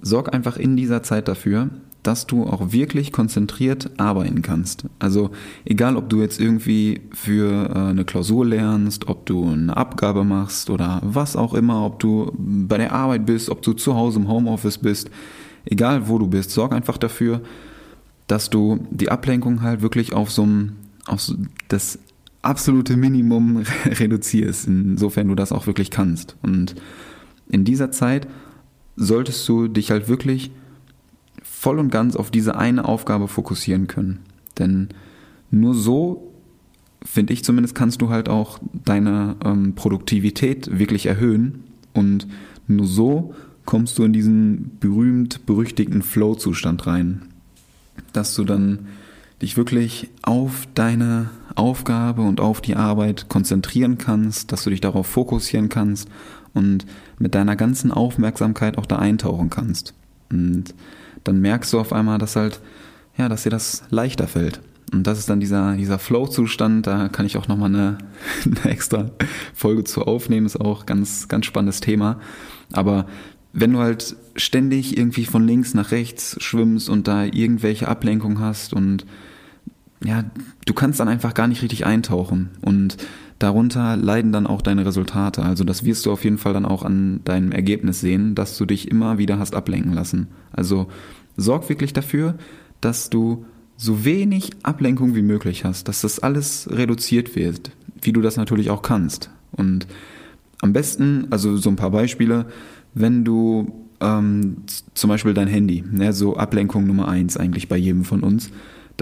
sorg 0.01 0.33
einfach 0.33 0.57
in 0.57 0.77
dieser 0.77 1.03
Zeit 1.03 1.27
dafür, 1.27 1.69
dass 2.03 2.25
du 2.25 2.45
auch 2.45 2.71
wirklich 2.71 3.12
konzentriert 3.12 3.91
arbeiten 3.98 4.41
kannst. 4.41 4.86
Also 4.98 5.29
egal, 5.65 5.95
ob 5.98 6.10
du 6.10 6.19
jetzt 6.21 6.39
irgendwie 6.39 7.01
für 7.13 7.69
äh, 7.69 7.89
eine 7.89 8.05
Klausur 8.05 8.45
lernst, 8.45 9.07
ob 9.07 9.25
du 9.27 9.48
eine 9.48 9.77
Abgabe 9.77 10.24
machst 10.24 10.69
oder 10.69 11.00
was 11.03 11.36
auch 11.36 11.53
immer, 11.53 11.86
ob 11.86 12.00
du 12.00 12.31
bei 12.38 12.77
der 12.77 12.93
Arbeit 12.93 13.25
bist, 13.25 13.50
ob 13.50 13.62
du 13.62 13.74
zu 13.74 13.95
Hause 13.95 14.19
im 14.19 14.27
Homeoffice 14.27 14.79
bist, 14.79 15.12
egal 15.65 16.07
wo 16.07 16.17
du 16.17 16.27
bist, 16.27 16.51
sorg 16.51 16.74
einfach 16.74 16.98
dafür, 16.98 17.41
dass 18.25 18.50
du 18.50 18.79
die 18.89 19.12
Ablenkung 19.12 19.62
halt 19.62 19.81
wirklich 19.81 20.13
auf 20.13 20.31
so 20.31 20.45
ein 20.45 20.77
auf 21.05 21.21
so 21.21 21.36
das 21.67 22.00
absolute 22.41 22.98
Minimum 22.98 23.63
reduzierst, 23.86 24.67
insofern 24.67 25.27
du 25.27 25.36
das 25.36 25.51
auch 25.51 25.67
wirklich 25.67 25.91
kannst. 25.91 26.36
Und 26.41 26.75
in 27.50 27.63
dieser 27.63 27.91
Zeit 27.91 28.27
solltest 28.95 29.48
du 29.48 29.67
dich 29.67 29.91
halt 29.91 30.07
wirklich 30.07 30.51
voll 31.43 31.79
und 31.79 31.91
ganz 31.91 32.15
auf 32.15 32.31
diese 32.31 32.55
eine 32.55 32.86
Aufgabe 32.86 33.27
fokussieren 33.27 33.88
können. 33.88 34.19
Denn 34.57 34.89
nur 35.51 35.74
so, 35.74 36.33
finde 37.03 37.33
ich 37.33 37.43
zumindest, 37.43 37.75
kannst 37.75 38.01
du 38.01 38.10
halt 38.10 38.29
auch 38.29 38.60
deine 38.86 39.36
ähm, 39.43 39.75
Produktivität 39.75 40.79
wirklich 40.79 41.05
erhöhen. 41.05 41.63
Und 41.93 42.27
nur 42.67 42.88
so 42.88 43.33
kommst 43.65 43.98
du 43.98 44.03
in 44.03 44.13
diesen 44.13 44.77
berühmt 44.79 45.45
berüchtigten 45.45 46.01
Flow-Zustand 46.01 46.88
rein. 46.88 47.24
Dass 48.13 48.33
du 48.36 48.43
dann 48.43 48.88
dich 49.41 49.57
wirklich 49.57 50.10
auf 50.21 50.67
deine 50.74 51.29
Aufgabe 51.55 52.22
und 52.22 52.39
auf 52.39 52.62
die 52.62 52.75
Arbeit 52.75 53.29
konzentrieren 53.29 53.98
kannst, 53.98 54.51
dass 54.51 54.63
du 54.63 54.70
dich 54.70 54.81
darauf 54.81 55.08
fokussieren 55.08 55.70
kannst 55.70 56.10
und 56.53 56.86
mit 57.20 57.36
deiner 57.36 57.55
ganzen 57.55 57.91
Aufmerksamkeit 57.91 58.77
auch 58.77 58.86
da 58.86 58.98
eintauchen 58.98 59.50
kannst. 59.50 59.93
Und 60.29 60.75
dann 61.24 61.39
merkst 61.39 61.72
du 61.74 61.79
auf 61.79 61.93
einmal, 61.93 62.17
dass 62.17 62.36
halt, 62.36 62.62
ja, 63.17 63.29
dass 63.29 63.43
dir 63.43 63.50
das 63.50 63.84
leichter 63.89 64.27
fällt. 64.27 64.62
Und 64.93 65.08
das 65.08 65.20
ist 65.20 65.29
dann 65.29 65.39
dieser, 65.39 65.75
dieser 65.77 66.00
Flow-Zustand, 66.00 66.86
da 66.86 67.08
kann 67.08 67.25
ich 67.25 67.38
auch 67.38 67.48
nochmal 67.48 67.70
eine, 67.70 67.98
eine 68.46 68.72
extra 68.72 69.12
Folge 69.53 69.84
zu 69.84 70.03
aufnehmen, 70.03 70.46
ist 70.46 70.60
auch 70.60 70.86
ganz, 70.86 71.27
ganz 71.27 71.46
spannendes 71.46 71.79
Thema. 71.79 72.20
Aber 72.74 73.05
wenn 73.53 73.74
du 73.74 73.79
halt 73.79 74.15
ständig 74.36 74.98
irgendwie 74.98 75.25
von 75.25 75.46
links 75.46 75.74
nach 75.74 75.91
rechts 75.91 76.38
schwimmst 76.39 76.89
und 76.89 77.08
da 77.08 77.25
irgendwelche 77.25 77.88
Ablenkung 77.88 78.39
hast 78.39 78.74
und 78.74 79.05
ja, 80.03 80.24
du 80.65 80.74
kannst 80.74 81.00
dann 81.00 81.08
einfach 81.08 81.34
gar 81.34 81.48
nicht 81.48 81.62
richtig 81.62 81.86
eintauchen 81.86 82.50
und 82.62 82.98
darunter 83.39 83.96
leiden 83.96 84.31
dann 84.31 84.48
auch 84.48 84.62
deine 84.62 84.86
Resultate. 84.86 85.43
Also 85.43 85.63
das 85.63 85.84
wirst 85.84 86.05
du 86.05 86.12
auf 86.12 86.24
jeden 86.24 86.38
Fall 86.38 86.53
dann 86.53 86.65
auch 86.65 86.84
an 86.84 87.22
deinem 87.24 87.51
Ergebnis 87.51 88.01
sehen, 88.01 88.36
dass 88.36 88.58
du 88.58 88.65
dich 88.65 88.89
immer 88.89 89.17
wieder 89.17 89.39
hast 89.39 89.55
ablenken 89.55 89.93
lassen. 89.93 90.27
Also 90.51 90.88
sorg 91.38 91.70
wirklich 91.70 91.93
dafür, 91.93 92.36
dass 92.81 93.10
du 93.10 93.46
so 93.77 94.05
wenig 94.05 94.51
Ablenkung 94.63 95.15
wie 95.15 95.24
möglich 95.24 95.65
hast, 95.65 95.88
dass 95.88 96.01
das 96.01 96.20
alles 96.20 96.67
reduziert 96.72 97.36
wird, 97.36 97.72
wie 98.01 98.13
du 98.13 98.22
das 98.22 98.38
natürlich 98.38 98.70
auch 98.70 98.81
kannst. 98.81 99.31
Und 99.51 99.88
am 100.62 100.74
besten, 100.74 101.27
also 101.31 101.58
so 101.58 101.70
ein 101.70 101.75
paar 101.75 101.89
Beispiele, 101.91 102.46
wenn 102.93 103.24
du 103.24 103.88
ähm, 104.00 104.58
zum 104.93 105.10
Beispiel 105.10 105.34
dein 105.34 105.48
Handy, 105.48 105.84
ne, 105.89 106.13
so 106.13 106.38
Ablenkung 106.38 106.86
Nummer 106.86 107.08
eins 107.08 107.38
eigentlich 107.38 107.67
bei 107.67 107.77
jedem 107.77 108.03
von 108.03 108.22
uns, 108.22 108.51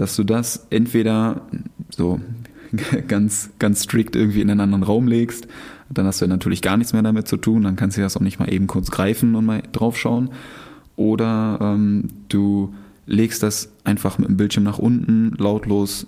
dass 0.00 0.16
du 0.16 0.24
das 0.24 0.66
entweder 0.70 1.42
so 1.90 2.20
ganz, 3.08 3.50
ganz 3.58 3.82
strikt 3.82 4.16
irgendwie 4.16 4.40
in 4.40 4.48
einen 4.50 4.60
anderen 4.60 4.82
Raum 4.82 5.06
legst, 5.06 5.46
dann 5.90 6.06
hast 6.06 6.20
du 6.20 6.24
ja 6.24 6.28
natürlich 6.30 6.62
gar 6.62 6.78
nichts 6.78 6.94
mehr 6.94 7.02
damit 7.02 7.28
zu 7.28 7.36
tun, 7.36 7.64
dann 7.64 7.76
kannst 7.76 7.98
du 7.98 8.00
das 8.00 8.16
auch 8.16 8.22
nicht 8.22 8.38
mal 8.38 8.50
eben 8.50 8.66
kurz 8.66 8.90
greifen 8.90 9.34
und 9.34 9.44
mal 9.44 9.62
draufschauen. 9.72 10.30
Oder 10.96 11.58
ähm, 11.60 12.08
du 12.28 12.74
legst 13.06 13.42
das 13.42 13.72
einfach 13.84 14.18
mit 14.18 14.28
dem 14.28 14.36
Bildschirm 14.38 14.64
nach 14.64 14.78
unten, 14.78 15.34
lautlos 15.36 16.06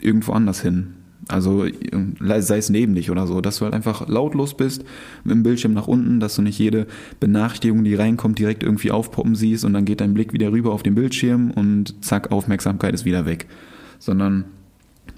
irgendwo 0.00 0.32
anders 0.32 0.60
hin. 0.60 0.94
Also 1.28 1.66
sei 2.20 2.58
es 2.58 2.68
neben 2.68 2.94
dich 2.94 3.10
oder 3.10 3.26
so, 3.26 3.40
dass 3.40 3.58
du 3.58 3.64
halt 3.64 3.74
einfach 3.74 4.08
lautlos 4.08 4.56
bist 4.56 4.84
mit 5.24 5.34
dem 5.34 5.42
Bildschirm 5.42 5.72
nach 5.72 5.86
unten, 5.86 6.18
dass 6.18 6.34
du 6.34 6.42
nicht 6.42 6.58
jede 6.58 6.86
Benachrichtigung, 7.20 7.84
die 7.84 7.94
reinkommt, 7.94 8.38
direkt 8.38 8.62
irgendwie 8.62 8.90
aufpoppen 8.90 9.34
siehst 9.34 9.64
und 9.64 9.72
dann 9.72 9.84
geht 9.84 10.00
dein 10.00 10.14
Blick 10.14 10.32
wieder 10.32 10.50
rüber 10.50 10.72
auf 10.72 10.82
den 10.82 10.94
Bildschirm 10.94 11.52
und 11.52 12.04
zack, 12.04 12.32
Aufmerksamkeit 12.32 12.94
ist 12.94 13.04
wieder 13.04 13.24
weg. 13.24 13.46
Sondern 13.98 14.44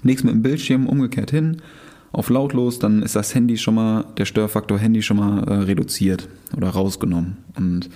legst 0.03 0.23
mit 0.23 0.33
dem 0.33 0.43
Bildschirm 0.43 0.87
umgekehrt 0.87 1.31
hin, 1.31 1.57
auf 2.11 2.29
lautlos, 2.29 2.79
dann 2.79 3.01
ist 3.01 3.15
das 3.15 3.35
Handy 3.35 3.57
schon 3.57 3.75
mal, 3.75 4.05
der 4.17 4.25
Störfaktor 4.25 4.79
Handy 4.79 5.01
schon 5.01 5.17
mal 5.17 5.43
äh, 5.43 5.53
reduziert 5.63 6.29
oder 6.55 6.69
rausgenommen. 6.69 7.37
Und 7.57 7.89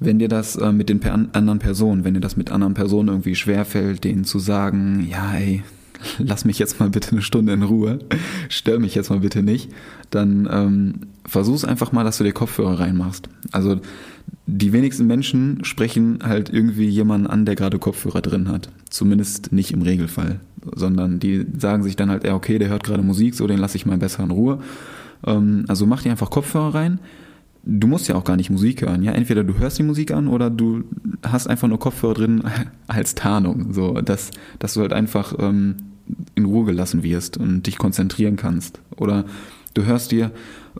wenn 0.00 0.18
dir 0.18 0.28
das 0.28 0.56
äh, 0.56 0.72
mit 0.72 0.88
den 0.88 0.98
per 0.98 1.12
anderen 1.14 1.58
Personen, 1.60 2.04
wenn 2.04 2.14
dir 2.14 2.20
das 2.20 2.36
mit 2.36 2.50
anderen 2.50 2.74
Personen 2.74 3.08
irgendwie 3.08 3.36
schwerfällt, 3.36 4.02
denen 4.02 4.24
zu 4.24 4.40
sagen, 4.40 5.06
ja, 5.08 5.34
ey, 5.34 5.62
lass 6.18 6.44
mich 6.44 6.58
jetzt 6.58 6.80
mal 6.80 6.90
bitte 6.90 7.12
eine 7.12 7.22
Stunde 7.22 7.52
in 7.52 7.62
Ruhe, 7.62 7.98
stör 8.48 8.78
mich 8.78 8.94
jetzt 8.94 9.10
mal 9.10 9.20
bitte 9.20 9.42
nicht, 9.42 9.70
dann 10.10 10.48
ähm, 10.50 10.94
versuch's 11.24 11.64
einfach 11.64 11.92
mal, 11.92 12.04
dass 12.04 12.18
du 12.18 12.24
dir 12.24 12.32
Kopfhörer 12.32 12.80
reinmachst. 12.80 13.28
Also 13.50 13.80
die 14.46 14.72
wenigsten 14.72 15.06
Menschen 15.06 15.64
sprechen 15.64 16.18
halt 16.22 16.50
irgendwie 16.50 16.88
jemanden 16.88 17.26
an, 17.26 17.46
der 17.46 17.54
gerade 17.54 17.78
Kopfhörer 17.78 18.20
drin 18.20 18.48
hat. 18.48 18.70
Zumindest 18.90 19.52
nicht 19.52 19.72
im 19.72 19.82
Regelfall. 19.82 20.40
Sondern 20.74 21.18
die 21.20 21.46
sagen 21.58 21.82
sich 21.82 21.96
dann 21.96 22.10
halt, 22.10 22.24
ja, 22.24 22.34
okay, 22.34 22.58
der 22.58 22.68
hört 22.68 22.84
gerade 22.84 23.02
Musik, 23.02 23.34
so 23.34 23.46
den 23.46 23.58
lasse 23.58 23.76
ich 23.76 23.86
mal 23.86 23.98
besser 23.98 24.22
in 24.24 24.30
Ruhe. 24.30 24.58
Ähm, 25.24 25.64
also 25.68 25.86
mach 25.86 26.02
dir 26.02 26.10
einfach 26.10 26.30
Kopfhörer 26.30 26.74
rein. 26.74 26.98
Du 27.64 27.86
musst 27.86 28.08
ja 28.08 28.16
auch 28.16 28.24
gar 28.24 28.36
nicht 28.36 28.50
Musik 28.50 28.82
hören. 28.82 29.04
Ja, 29.04 29.12
entweder 29.12 29.44
du 29.44 29.56
hörst 29.58 29.78
die 29.78 29.84
Musik 29.84 30.10
an 30.10 30.26
oder 30.26 30.50
du 30.50 30.84
hast 31.22 31.46
einfach 31.46 31.68
nur 31.68 31.78
Kopfhörer 31.78 32.14
drin 32.14 32.42
als 32.88 33.14
Tarnung. 33.14 33.72
So, 33.72 34.00
dass, 34.00 34.30
dass 34.58 34.74
du 34.74 34.80
halt 34.80 34.92
einfach 34.92 35.34
ähm, 35.38 35.76
in 36.34 36.44
Ruhe 36.44 36.66
gelassen 36.66 37.02
wirst 37.02 37.36
und 37.36 37.66
dich 37.66 37.78
konzentrieren 37.78 38.36
kannst. 38.36 38.80
Oder 38.96 39.24
du 39.74 39.84
hörst 39.84 40.12
dir 40.12 40.30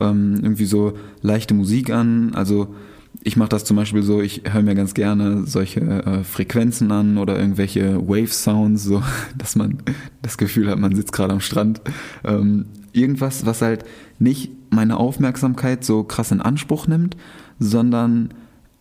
ähm, 0.00 0.34
irgendwie 0.42 0.64
so 0.64 0.94
leichte 1.20 1.54
Musik 1.54 1.90
an. 1.90 2.34
Also 2.34 2.74
ich 3.22 3.36
mache 3.36 3.50
das 3.50 3.64
zum 3.64 3.76
Beispiel 3.76 4.02
so, 4.02 4.20
ich 4.20 4.42
höre 4.50 4.62
mir 4.62 4.74
ganz 4.74 4.94
gerne 4.94 5.46
solche 5.46 5.80
äh, 5.80 6.24
Frequenzen 6.24 6.90
an 6.90 7.18
oder 7.18 7.38
irgendwelche 7.38 7.96
Wave-Sounds, 8.08 8.82
so 8.82 9.02
dass 9.38 9.56
man 9.56 9.78
das 10.22 10.38
Gefühl 10.38 10.68
hat, 10.68 10.78
man 10.78 10.94
sitzt 10.94 11.12
gerade 11.12 11.32
am 11.32 11.40
Strand. 11.40 11.80
Ähm, 12.24 12.66
irgendwas, 12.92 13.46
was 13.46 13.62
halt 13.62 13.84
nicht 14.18 14.50
meine 14.70 14.96
Aufmerksamkeit 14.96 15.84
so 15.84 16.04
krass 16.04 16.30
in 16.30 16.40
Anspruch 16.40 16.86
nimmt, 16.86 17.16
sondern 17.58 18.30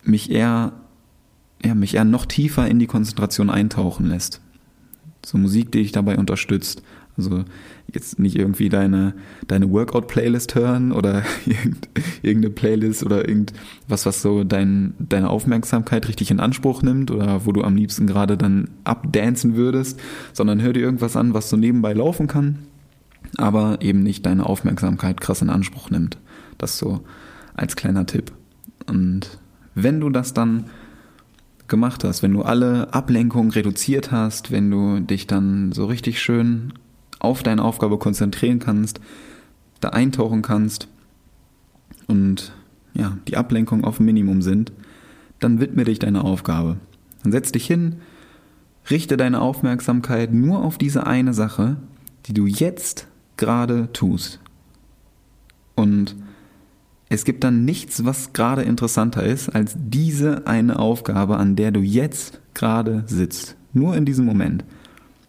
mich 0.02 0.30
eher, 0.30 0.72
ja, 1.64 1.74
mich 1.74 1.94
eher 1.94 2.04
noch 2.04 2.26
tiefer 2.26 2.66
in 2.66 2.78
die 2.78 2.86
Konzentration 2.86 3.50
eintauchen 3.50 4.06
lässt. 4.06 4.40
So 5.24 5.38
Musik, 5.38 5.70
die 5.72 5.82
dich 5.82 5.92
dabei 5.92 6.18
unterstützt. 6.18 6.82
Also 7.16 7.44
jetzt 7.92 8.18
nicht 8.18 8.36
irgendwie 8.36 8.70
deine, 8.70 9.14
deine 9.46 9.70
Workout-Playlist 9.70 10.54
hören 10.54 10.92
oder 10.92 11.22
irgendeine 12.22 12.54
Playlist 12.54 13.04
oder 13.04 13.28
irgendwas, 13.28 14.06
was 14.06 14.22
so 14.22 14.44
dein, 14.44 14.94
deine 14.98 15.28
Aufmerksamkeit 15.28 16.08
richtig 16.08 16.30
in 16.30 16.40
Anspruch 16.40 16.82
nimmt 16.82 17.10
oder 17.10 17.44
wo 17.44 17.52
du 17.52 17.62
am 17.62 17.76
liebsten 17.76 18.06
gerade 18.06 18.38
dann 18.38 18.70
abdancen 18.84 19.56
würdest, 19.56 20.00
sondern 20.32 20.62
hör 20.62 20.72
dir 20.72 20.80
irgendwas 20.80 21.16
an, 21.16 21.34
was 21.34 21.50
so 21.50 21.56
nebenbei 21.56 21.92
laufen 21.92 22.28
kann, 22.28 22.60
aber 23.36 23.82
eben 23.82 24.02
nicht 24.02 24.24
deine 24.24 24.46
Aufmerksamkeit 24.46 25.20
krass 25.20 25.42
in 25.42 25.50
Anspruch 25.50 25.90
nimmt. 25.90 26.16
Das 26.56 26.78
so 26.78 27.04
als 27.54 27.76
kleiner 27.76 28.06
Tipp. 28.06 28.32
Und 28.86 29.38
wenn 29.74 30.00
du 30.00 30.08
das 30.08 30.32
dann 30.32 30.64
gemacht 31.68 32.04
hast, 32.04 32.22
wenn 32.22 32.32
du 32.32 32.42
alle 32.42 32.92
Ablenkungen 32.92 33.50
reduziert 33.50 34.12
hast, 34.12 34.50
wenn 34.50 34.70
du 34.70 35.00
dich 35.00 35.26
dann 35.26 35.72
so 35.72 35.86
richtig 35.86 36.20
schön 36.20 36.72
auf 37.18 37.42
deine 37.42 37.64
Aufgabe 37.64 37.98
konzentrieren 37.98 38.58
kannst, 38.58 39.00
da 39.80 39.90
eintauchen 39.90 40.42
kannst 40.42 40.88
und 42.06 42.52
ja, 42.94 43.16
die 43.28 43.36
Ablenkungen 43.36 43.84
auf 43.84 44.00
Minimum 44.00 44.42
sind, 44.42 44.72
dann 45.40 45.60
widme 45.60 45.84
dich 45.84 45.98
deiner 45.98 46.24
Aufgabe. 46.24 46.76
Dann 47.22 47.32
setz 47.32 47.52
dich 47.52 47.66
hin, 47.66 47.96
richte 48.90 49.16
deine 49.16 49.40
Aufmerksamkeit 49.40 50.32
nur 50.32 50.62
auf 50.62 50.78
diese 50.78 51.06
eine 51.06 51.32
Sache, 51.32 51.76
die 52.26 52.34
du 52.34 52.46
jetzt 52.46 53.06
gerade 53.36 53.92
tust. 53.92 54.40
Und 55.74 56.16
es 57.12 57.26
gibt 57.26 57.44
dann 57.44 57.66
nichts, 57.66 58.06
was 58.06 58.32
gerade 58.32 58.62
interessanter 58.62 59.22
ist, 59.22 59.50
als 59.50 59.76
diese 59.76 60.46
eine 60.46 60.78
Aufgabe, 60.78 61.36
an 61.36 61.56
der 61.56 61.70
du 61.70 61.80
jetzt 61.80 62.40
gerade 62.54 63.04
sitzt. 63.06 63.54
Nur 63.74 63.94
in 63.96 64.06
diesem 64.06 64.24
Moment. 64.24 64.64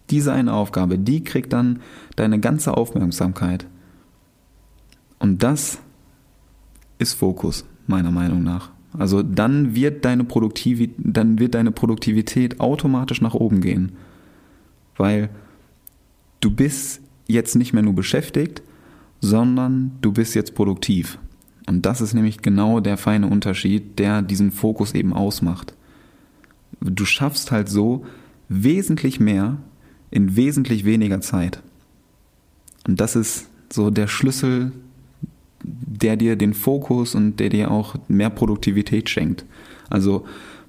Diese 0.10 0.32
eine 0.32 0.54
Aufgabe, 0.54 0.98
die 0.98 1.26
kriegt 1.26 1.52
dann 1.52 1.82
deine 2.16 2.40
ganze 2.40 2.78
Aufmerksamkeit. 2.78 3.66
Und 5.20 5.44
das 5.44 5.80
ist 7.00 7.16
Fokus, 7.16 7.66
meiner 7.86 8.12
Meinung 8.12 8.44
nach. 8.44 8.72
Also 8.98 9.22
dann 9.22 9.76
wird 9.76 10.06
deine 10.06 10.24
Produktivität, 10.24 10.96
dann 10.98 11.38
wird 11.38 11.54
deine 11.54 11.72
Produktivität 11.72 12.62
automatisch 12.62 13.20
nach 13.20 13.34
oben 13.34 13.60
gehen. 13.60 13.92
Weil 14.96 15.30
du 16.40 16.50
bist 16.50 17.02
jetzt 17.28 17.58
nicht 17.58 17.74
mehr 17.74 17.84
nur 17.84 17.96
beschäftigt, 17.96 18.62
sondern 19.20 19.98
du 20.00 20.14
bist 20.14 20.34
jetzt 20.34 20.56
produktiv. 20.56 21.18
Und 21.66 21.86
das 21.86 22.02
ist 22.02 22.14
nämlich 22.14 22.42
genau 22.42 22.80
der 22.80 22.98
feine 22.98 23.28
Unterschied, 23.28 23.98
der 24.00 24.22
diesen 24.22 24.52
Fokus 24.52 24.94
eben 24.94 25.14
ausmacht. 25.14 25.74
Du 26.82 27.06
schaffst 27.06 27.52
halt 27.52 27.70
so 27.70 28.06
wesentlich 28.50 29.20
mehr 29.20 29.58
in 30.12 30.36
wesentlich 30.36 30.86
weniger 30.86 31.22
Zeit. 31.22 31.62
Und 32.88 33.00
das 33.00 33.16
ist 33.16 33.48
so 33.72 33.90
der 33.90 34.08
Schlüssel, 34.08 34.72
der 35.64 36.18
dir 36.18 36.36
den 36.36 36.54
Fokus 36.54 37.16
und 37.16 37.40
der 37.40 37.50
dir 37.50 37.72
auch 37.72 37.96
mehr 38.08 38.30
Produktivität 38.30 39.10
schenkt. 39.10 39.46
Also 39.90 40.26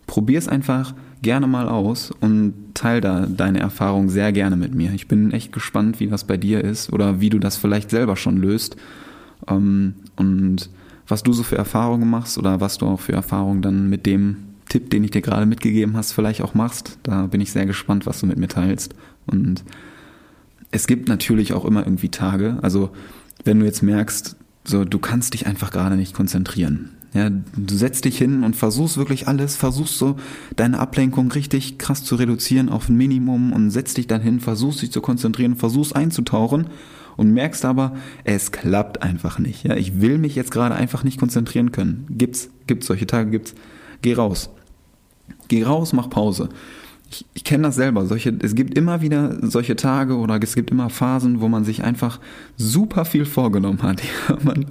probier 0.06 0.38
es 0.38 0.48
einfach 0.48 0.94
gerne 1.22 1.46
mal 1.46 1.68
aus 1.68 2.12
und 2.20 2.54
teil 2.74 3.00
da 3.00 3.26
deine 3.26 3.58
Erfahrung 3.58 4.10
sehr 4.10 4.30
gerne 4.30 4.56
mit 4.56 4.74
mir. 4.74 4.92
Ich 4.92 5.08
bin 5.08 5.32
echt 5.32 5.52
gespannt, 5.52 5.98
wie 5.98 6.06
das 6.06 6.24
bei 6.24 6.36
dir 6.36 6.62
ist 6.62 6.92
oder 6.92 7.20
wie 7.20 7.30
du 7.30 7.38
das 7.38 7.56
vielleicht 7.56 7.90
selber 7.90 8.16
schon 8.16 8.36
löst. 8.36 8.76
Ähm, 9.48 9.94
und 10.16 10.68
was 11.06 11.22
du 11.22 11.32
so 11.32 11.42
für 11.42 11.56
Erfahrungen 11.56 12.08
machst 12.08 12.38
oder 12.38 12.60
was 12.60 12.78
du 12.78 12.86
auch 12.86 13.00
für 13.00 13.12
Erfahrungen 13.12 13.62
dann 13.62 13.88
mit 13.88 14.06
dem 14.06 14.36
Tipp, 14.68 14.90
den 14.90 15.04
ich 15.04 15.10
dir 15.10 15.20
gerade 15.20 15.46
mitgegeben 15.46 15.96
hast, 15.96 16.12
vielleicht 16.12 16.42
auch 16.42 16.54
machst. 16.54 16.98
Da 17.02 17.26
bin 17.26 17.40
ich 17.40 17.52
sehr 17.52 17.66
gespannt, 17.66 18.06
was 18.06 18.20
du 18.20 18.26
mit 18.26 18.38
mir 18.38 18.48
teilst. 18.48 18.94
Und 19.26 19.62
es 20.70 20.86
gibt 20.86 21.08
natürlich 21.08 21.52
auch 21.52 21.64
immer 21.64 21.84
irgendwie 21.84 22.08
Tage, 22.08 22.58
also 22.62 22.90
wenn 23.44 23.60
du 23.60 23.66
jetzt 23.66 23.82
merkst, 23.82 24.36
so 24.64 24.84
du 24.84 24.98
kannst 24.98 25.34
dich 25.34 25.46
einfach 25.46 25.70
gerade 25.70 25.96
nicht 25.96 26.14
konzentrieren. 26.14 26.90
Ja, 27.12 27.30
du 27.30 27.76
setzt 27.76 28.06
dich 28.06 28.18
hin 28.18 28.42
und 28.42 28.56
versuchst 28.56 28.96
wirklich 28.96 29.28
alles, 29.28 29.54
versuchst 29.54 29.98
so 29.98 30.16
deine 30.56 30.80
Ablenkung 30.80 31.30
richtig 31.30 31.78
krass 31.78 32.02
zu 32.02 32.16
reduzieren 32.16 32.68
auf 32.68 32.88
ein 32.88 32.96
Minimum 32.96 33.52
und 33.52 33.70
setzt 33.70 33.98
dich 33.98 34.08
dann 34.08 34.20
hin, 34.20 34.40
versuchst 34.40 34.82
dich 34.82 34.90
zu 34.90 35.00
konzentrieren, 35.00 35.54
versuchst 35.54 35.94
einzutauchen 35.94 36.66
und 37.16 37.32
merkst 37.32 37.64
aber, 37.64 37.96
es 38.24 38.52
klappt 38.52 39.02
einfach 39.02 39.38
nicht. 39.38 39.64
Ja, 39.64 39.76
ich 39.76 40.00
will 40.00 40.18
mich 40.18 40.34
jetzt 40.34 40.50
gerade 40.50 40.74
einfach 40.74 41.04
nicht 41.04 41.18
konzentrieren 41.18 41.72
können. 41.72 42.06
Gibt's, 42.10 42.50
gibt's 42.66 42.86
solche 42.86 43.06
Tage, 43.06 43.30
gibt's. 43.30 43.54
Geh 44.02 44.14
raus. 44.14 44.50
Geh 45.48 45.62
raus, 45.62 45.92
mach 45.92 46.10
Pause. 46.10 46.48
Ich, 47.10 47.26
ich 47.34 47.44
kenne 47.44 47.64
das 47.64 47.76
selber. 47.76 48.06
Solche, 48.06 48.34
es 48.42 48.54
gibt 48.54 48.76
immer 48.76 49.00
wieder 49.00 49.36
solche 49.42 49.76
Tage 49.76 50.16
oder 50.16 50.38
es 50.42 50.54
gibt 50.54 50.70
immer 50.70 50.90
Phasen, 50.90 51.40
wo 51.40 51.48
man 51.48 51.64
sich 51.64 51.84
einfach 51.84 52.18
super 52.56 53.04
viel 53.04 53.24
vorgenommen 53.24 53.82
hat. 53.82 54.02
Ja, 54.28 54.38
man, 54.42 54.66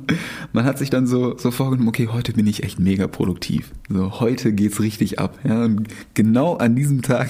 man 0.52 0.66
hat 0.66 0.78
sich 0.78 0.90
dann 0.90 1.08
so, 1.08 1.38
so 1.38 1.52
vorgenommen, 1.52 1.88
okay, 1.88 2.10
heute 2.12 2.34
bin 2.34 2.48
ich 2.48 2.64
echt 2.64 2.80
mega 2.80 3.08
produktiv. 3.08 3.72
So, 3.88 4.20
heute 4.20 4.52
geht's 4.54 4.80
richtig 4.80 5.20
ab. 5.20 5.38
Ja, 5.44 5.64
und 5.64 5.88
genau 6.16 6.56
an 6.56 6.76
diesem 6.76 7.02
Tag 7.02 7.30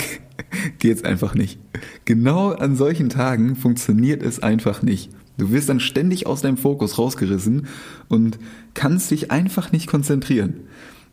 geht's 0.79 1.03
einfach 1.03 1.36
nicht. 1.36 1.60
Genau 2.05 2.51
an 2.51 2.75
solchen 2.75 3.10
Tagen 3.10 3.55
funktioniert 3.55 4.24
es 4.24 4.41
einfach 4.41 4.81
nicht. 4.81 5.10
Du 5.38 5.51
wirst 5.51 5.69
dann 5.69 5.79
ständig 5.79 6.27
aus 6.27 6.41
deinem 6.41 6.57
Fokus 6.57 6.98
rausgerissen 6.98 7.67
und 8.07 8.38
kannst 8.74 9.10
dich 9.10 9.31
einfach 9.31 9.72
nicht 9.72 9.88
konzentrieren. 9.88 10.62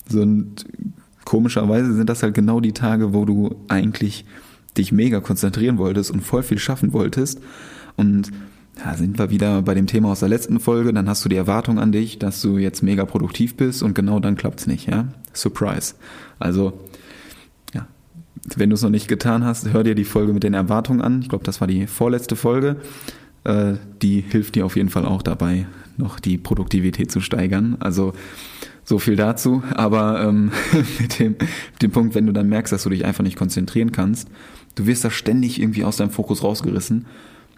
So, 0.09 0.21
und 0.21 0.67
komischerweise 1.25 1.95
sind 1.95 2.11
das 2.11 2.23
halt 2.23 2.35
genau 2.35 2.61
die 2.61 2.73
Tage, 2.73 3.15
wo 3.15 3.25
du 3.25 3.57
eigentlich 3.69 4.25
dich 4.77 4.93
mega 4.93 5.21
konzentrieren 5.21 5.79
wolltest 5.79 6.11
und 6.11 6.21
voll 6.21 6.43
viel 6.43 6.59
schaffen 6.59 6.93
wolltest. 6.93 7.41
Und 7.97 8.31
ja, 8.79 8.95
sind 8.95 9.19
wir 9.19 9.31
wieder 9.31 9.63
bei 9.63 9.75
dem 9.75 9.87
Thema 9.87 10.11
aus 10.13 10.21
der 10.21 10.29
letzten 10.29 10.61
Folge, 10.61 10.93
dann 10.93 11.09
hast 11.09 11.25
du 11.25 11.29
die 11.29 11.37
Erwartung 11.37 11.79
an 11.79 11.93
dich, 11.93 12.19
dass 12.19 12.41
du 12.41 12.59
jetzt 12.59 12.83
mega 12.83 13.05
produktiv 13.05 13.57
bist 13.57 13.83
und 13.83 13.95
genau 13.95 14.21
dann 14.21 14.37
klappt's 14.37 14.67
nicht, 14.67 14.89
ja? 14.89 15.09
Surprise. 15.33 15.95
Also, 16.39 16.73
wenn 18.57 18.71
du 18.71 18.75
es 18.75 18.83
noch 18.83 18.91
nicht 18.91 19.09
getan 19.09 19.45
hast, 19.45 19.73
hör 19.73 19.85
dir 19.85 19.95
die 19.95 20.05
Folge 20.05 20.33
mit 20.33 20.43
den 20.43 20.55
Erwartungen 20.55 21.01
an. 21.01 21.21
Ich 21.23 21.29
glaube, 21.29 21.45
das 21.45 21.61
war 21.61 21.69
die 21.69 21.87
vorletzte 21.87 22.37
Folge. 22.37 22.77
Äh, 23.45 23.75
die 24.03 24.21
hilft 24.21 24.55
dir 24.55 24.67
auf 24.67 24.77
jeden 24.77 24.89
Fall 24.89 25.05
auch 25.05 25.23
dabei, 25.23 25.67
noch 25.97 26.21
die 26.21 26.39
Produktivität 26.39 27.11
zu 27.11 27.21
steigern. 27.21 27.77
Also, 27.81 28.13
so 28.85 28.99
viel 28.99 29.17
dazu. 29.17 29.63
Aber 29.75 30.23
ähm, 30.23 30.53
mit, 31.01 31.19
dem, 31.19 31.33
mit 31.33 31.83
dem 31.83 31.91
Punkt, 31.91 32.15
wenn 32.15 32.27
du 32.27 32.33
dann 32.33 32.49
merkst, 32.49 32.73
dass 32.73 32.85
du 32.85 32.91
dich 32.91 33.05
einfach 33.05 33.25
nicht 33.25 33.37
konzentrieren 33.37 33.93
kannst, 33.93 34.29
du 34.75 34.87
wirst 34.87 35.05
da 35.05 35.11
ständig 35.11 35.61
irgendwie 35.61 35.85
aus 35.85 35.97
deinem 35.97 36.11
Fokus 36.11 36.43
rausgerissen 36.43 37.07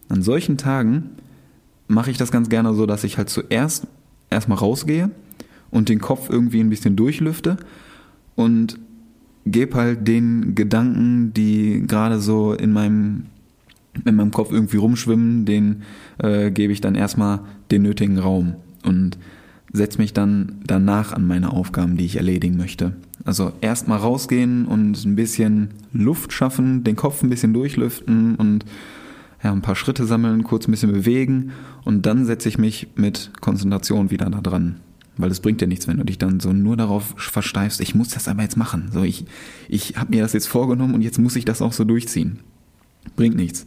an 0.09 0.23
solchen 0.23 0.59
Tagen 0.59 1.11
mache 1.89 2.11
ich 2.11 2.19
das 2.19 2.31
ganz 2.31 2.49
gerne 2.49 2.75
so, 2.75 2.87
dass 2.87 3.05
ich 3.05 3.19
halt 3.19 3.31
zuerst 3.31 3.87
erstmal 4.31 4.59
rausgehe 4.59 5.11
und 5.71 5.89
den 5.89 6.01
Kopf 6.01 6.29
irgendwie 6.29 6.61
ein 6.61 6.71
bisschen 6.71 6.97
durchlüfte 6.97 7.57
und 8.35 8.79
gebe 9.47 9.77
halt 9.77 10.07
den 10.07 10.55
Gedanken, 10.55 11.33
die 11.35 11.85
gerade 11.87 12.21
so 12.21 12.55
in 12.55 12.73
meinem 12.73 13.25
in 14.07 14.15
meinem 14.15 14.31
Kopf 14.31 14.51
irgendwie 14.51 14.79
rumschwimmen, 14.79 15.45
den 15.45 15.83
äh, 16.19 16.51
gebe 16.51 16.73
ich 16.73 16.81
dann 16.81 16.95
erstmal 16.95 17.41
den 17.71 17.83
nötigen 17.83 18.19
Raum 18.19 18.55
und 18.85 19.19
setze 19.73 19.99
mich 19.99 20.13
dann 20.13 20.61
danach 20.67 21.13
an 21.13 21.27
meine 21.27 21.53
Aufgaben, 21.53 21.97
die 21.97 22.07
ich 22.07 22.17
erledigen 22.17 22.57
möchte. 22.57 22.95
Also 23.25 23.53
erstmal 23.61 23.99
rausgehen 23.99 24.67
und 24.67 25.05
ein 25.05 25.17
bisschen 25.17 25.71
Luft 25.93 26.33
schaffen, 26.33 26.85
den 26.85 26.97
Kopf 26.97 27.23
ein 27.23 27.31
bisschen 27.31 27.53
durchlüften 27.53 28.37
und 28.37 28.65
ja, 29.43 29.53
ein 29.53 29.63
paar 29.63 29.77
Schritte 29.77 30.05
sammeln, 30.05 30.45
kurz 30.45 30.69
ein 30.69 30.71
bisschen 30.71 30.93
bewegen 30.93 31.53
und 31.85 32.07
dann 32.07 32.25
setze 32.27 32.49
ich 32.49 32.59
mich 32.59 32.89
mit 32.95 33.31
Konzentration 33.41 34.11
wieder 34.11 34.31
da 34.31 34.41
dran. 34.41 34.77
Weil 35.17 35.31
es 35.31 35.41
bringt 35.41 35.61
ja 35.61 35.67
nichts, 35.67 35.87
wenn 35.87 35.99
du 35.99 36.05
dich 36.05 36.19
dann 36.19 36.41
so 36.41 36.53
nur 36.53 36.77
darauf 36.77 37.15
versteifst, 37.17 37.81
ich 37.81 37.95
muss 37.95 38.09
das 38.09 38.29
aber 38.29 38.43
jetzt 38.43 38.57
machen. 38.57 38.91
So, 38.93 39.03
ich, 39.03 39.27
ich 39.69 39.97
habe 39.97 40.11
mir 40.11 40.23
das 40.23 40.33
jetzt 40.33 40.49
vorgenommen 40.49 40.95
und 40.95 41.03
jetzt 41.03 41.19
muss 41.19 41.37
ich 41.37 41.45
das 41.45 41.61
auch 41.61 41.73
so 41.73 41.85
durchziehen. 41.85 42.41
Bringt 43.17 43.37
nichts. 43.37 43.67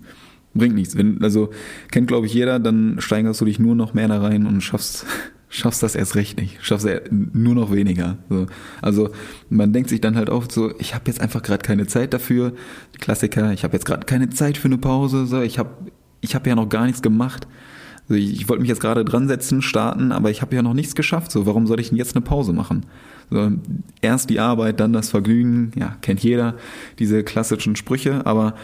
Bringt 0.56 0.74
nichts. 0.74 0.98
Wenn, 0.98 1.22
also 1.22 1.52
kennt, 1.92 2.08
glaube 2.08 2.26
ich, 2.26 2.34
jeder, 2.34 2.60
dann 2.60 2.96
steigerst 3.00 3.42
du 3.42 3.46
dich 3.46 3.60
nur 3.60 3.76
noch 3.76 3.94
mehr 3.94 4.08
da 4.08 4.22
rein 4.22 4.48
und 4.48 4.62
schaffst 4.62 5.06
schaffst 5.50 5.84
das 5.84 5.96
erst 5.96 6.16
recht 6.16 6.40
nicht, 6.40 6.58
schaffst 6.62 6.88
nur 7.12 7.56
noch 7.56 7.72
weniger. 7.72 8.18
So. 8.30 8.48
Also 8.82 9.12
man 9.50 9.72
denkt 9.72 9.90
sich 9.90 10.02
dann 10.02 10.16
halt 10.16 10.30
oft 10.30 10.52
so, 10.52 10.78
ich 10.80 10.96
habe 10.96 11.04
jetzt 11.08 11.22
einfach 11.22 11.44
gerade 11.44 11.62
keine 11.62 11.88
Zeit 11.88 12.14
dafür. 12.14 12.54
Klassiker, 13.00 13.54
ich 13.54 13.64
habe 13.64 13.74
jetzt 13.74 13.86
gerade 13.86 14.06
keine 14.06 14.30
Zeit 14.30 14.58
für 14.58 14.68
eine 14.68 14.78
Pause. 14.78 15.28
So, 15.28 15.42
ich 15.42 15.60
habe 15.60 15.70
ich 16.22 16.36
hab 16.36 16.48
ja 16.48 16.56
noch 16.56 16.70
gar 16.70 16.86
nichts 16.86 17.02
gemacht. 17.02 17.48
Also 18.08 18.20
ich, 18.20 18.34
ich 18.34 18.50
wollte 18.50 18.62
mich 18.62 18.70
jetzt 18.70 18.82
gerade 18.82 19.06
dran 19.06 19.28
setzen, 19.28 19.62
starten, 19.62 20.12
aber 20.12 20.30
ich 20.30 20.42
habe 20.42 20.56
ja 20.56 20.62
noch 20.62 20.74
nichts 20.74 20.96
geschafft. 20.96 21.32
So, 21.32 21.46
warum 21.46 21.68
soll 21.68 21.80
ich 21.80 21.90
denn 21.90 21.98
jetzt 21.98 22.16
eine 22.16 22.24
Pause 22.24 22.54
machen? 22.54 22.86
So, 23.32 23.52
erst 24.02 24.30
die 24.30 24.40
Arbeit, 24.40 24.80
dann 24.80 24.94
das 24.94 25.10
Vergnügen. 25.10 25.72
Ja, 25.76 25.98
kennt 26.02 26.22
jeder 26.22 26.56
diese 27.00 27.24
klassischen 27.24 27.76
Sprüche, 27.76 28.26
aber 28.26 28.56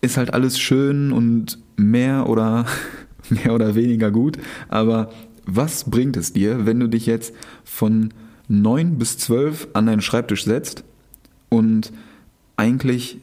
ist 0.00 0.16
halt 0.16 0.34
alles 0.34 0.58
schön 0.58 1.12
und 1.12 1.58
mehr 1.76 2.28
oder 2.28 2.66
mehr 3.30 3.54
oder 3.54 3.74
weniger 3.74 4.10
gut, 4.10 4.38
aber 4.68 5.10
was 5.46 5.90
bringt 5.90 6.16
es 6.16 6.32
dir, 6.32 6.66
wenn 6.66 6.80
du 6.80 6.88
dich 6.88 7.06
jetzt 7.06 7.34
von 7.64 8.12
neun 8.48 8.98
bis 8.98 9.18
zwölf 9.18 9.68
an 9.72 9.86
deinen 9.86 10.00
Schreibtisch 10.00 10.44
setzt 10.44 10.84
und 11.48 11.92
eigentlich 12.56 13.20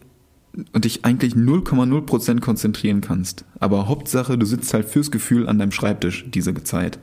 und 0.72 0.84
dich 0.84 1.04
eigentlich 1.04 1.34
0,0% 1.34 2.40
konzentrieren 2.40 3.00
kannst. 3.00 3.44
Aber 3.58 3.88
Hauptsache, 3.88 4.36
du 4.36 4.46
sitzt 4.46 4.74
halt 4.74 4.86
fürs 4.86 5.10
Gefühl 5.10 5.48
an 5.48 5.58
deinem 5.58 5.72
Schreibtisch 5.72 6.26
diese 6.28 6.54
Zeit. 6.62 6.98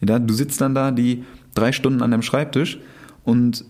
Ja, 0.00 0.18
du 0.18 0.34
sitzt 0.34 0.60
dann 0.60 0.74
da 0.74 0.90
die 0.90 1.24
drei 1.54 1.72
Stunden 1.72 2.02
an 2.02 2.10
deinem 2.10 2.22
Schreibtisch 2.22 2.78
und 3.24 3.64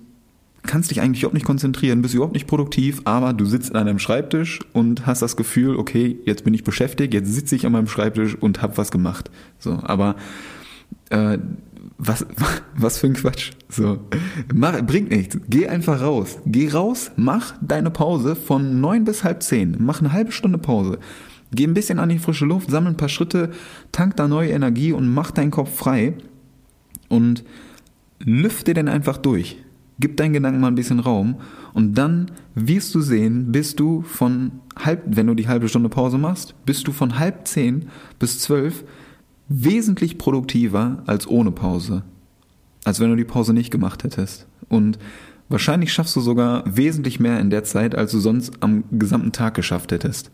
kannst 0.63 0.91
dich 0.91 1.01
eigentlich 1.01 1.23
überhaupt 1.23 1.35
nicht 1.35 1.47
konzentrieren, 1.47 2.03
bist 2.03 2.15
überhaupt 2.15 2.35
nicht 2.35 2.47
produktiv, 2.47 3.03
aber 3.05 3.33
du 3.33 3.45
sitzt 3.45 3.75
an 3.75 3.87
deinem 3.87 3.99
Schreibtisch 3.99 4.61
und 4.73 5.07
hast 5.07 5.21
das 5.21 5.37
Gefühl, 5.37 5.77
okay, 5.77 6.19
jetzt 6.25 6.45
bin 6.45 6.55
ich 6.55 6.65
beschäftigt, 6.65 7.13
jetzt 7.15 7.33
sitze 7.33 7.57
ich 7.57 7.67
an 7.67 7.73
meinem 7.73 7.89
Schreibtisch 7.89 8.37
und 8.37 8.63
hab 8.63 8.79
was 8.79 8.91
gemacht. 8.91 9.31
So, 9.59 9.79
aber 9.83 10.17
äh, 11.11 11.39
was, 11.99 12.27
was 12.77 12.99
für 12.99 13.07
ein 13.09 13.15
Quatsch. 13.15 13.53
So, 13.69 14.01
mach, 14.53 14.81
bringt 14.83 15.11
nichts. 15.11 15.39
Geh 15.49 15.69
einfach 15.69 16.01
raus. 16.01 16.39
Geh 16.47 16.69
raus, 16.69 17.11
mach 17.17 17.55
deine 17.61 17.91
Pause 17.91 18.37
von 18.37 18.81
neun 18.81 19.05
bis 19.05 19.25
halb 19.25 19.43
zehn. 19.43 19.77
Mach 19.81 20.01
eine 20.01 20.13
halbe 20.13 20.33
Stunde 20.33 20.59
Pause. 20.59 20.99
Geh 21.55 21.65
ein 21.65 21.75
bisschen 21.75 21.99
an 21.99 22.09
die 22.09 22.19
frische 22.19 22.47
Luft, 22.47 22.71
sammel 22.71 22.93
ein 22.93 22.97
paar 22.97 23.11
Schritte, 23.11 23.51
tank 23.93 24.17
da 24.17 24.27
neue 24.27 24.51
Energie 24.51 24.93
und 24.93 25.13
mach 25.13 25.31
deinen 25.31 25.51
Kopf 25.51 25.75
frei. 25.75 26.15
Und 27.09 27.45
lüfte 28.25 28.75
den 28.75 28.89
einfach 28.89 29.19
durch. 29.19 29.59
Gib 29.99 30.17
deinen 30.17 30.33
Gedanken 30.33 30.61
mal 30.61 30.69
ein 30.69 30.75
bisschen 30.75 31.01
Raum 31.01 31.37
und 31.75 31.95
dann 31.95 32.31
wirst 32.55 32.95
du 32.95 33.01
sehen, 33.01 33.53
bist 33.53 33.79
du 33.79 34.03
von 34.03 34.53
halb, 34.77 35.03
wenn 35.07 35.27
du 35.27 35.35
die 35.35 35.49
halbe 35.49 35.69
Stunde 35.69 35.89
Pause 35.89 36.19
machst, 36.19 36.55
bist 36.65 36.89
du 36.89 36.93
von 36.93 37.19
halb 37.19 37.47
zehn 37.47 37.89
bis 38.19 38.41
zwölf 38.41 38.85
wesentlich 39.53 40.19
produktiver 40.19 41.03
als 41.07 41.27
ohne 41.27 41.51
Pause. 41.51 42.03
Als 42.85 43.01
wenn 43.01 43.11
du 43.11 43.17
die 43.17 43.25
Pause 43.25 43.53
nicht 43.53 43.71
gemacht 43.71 44.03
hättest. 44.03 44.47
Und 44.69 44.99
wahrscheinlich 45.49 45.93
schaffst 45.93 46.17
du 46.17 46.21
sogar 46.21 46.65
wesentlich 46.67 47.21
mehr 47.21 47.39
in 47.39 47.51
der 47.51 47.65
Zeit, 47.65 47.95
als 47.95 48.13
du 48.13 48.19
sonst 48.19 48.55
am 48.61 48.85
gesamten 48.91 49.33
Tag 49.33 49.55
geschafft 49.55 49.93
hättest. 49.93 50.31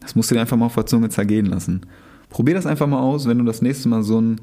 Das 0.00 0.14
musst 0.14 0.30
du 0.30 0.34
dir 0.34 0.40
einfach 0.40 0.56
mal 0.56 0.66
auf 0.66 0.74
der 0.74 0.86
Zunge 0.86 1.10
zergehen 1.10 1.46
lassen. 1.46 1.82
Probier 2.30 2.54
das 2.54 2.66
einfach 2.66 2.86
mal 2.86 3.00
aus, 3.00 3.28
wenn 3.28 3.38
du 3.38 3.44
das 3.44 3.62
nächste 3.62 3.88
Mal 3.88 4.02
so 4.02 4.18
einen, 4.18 4.40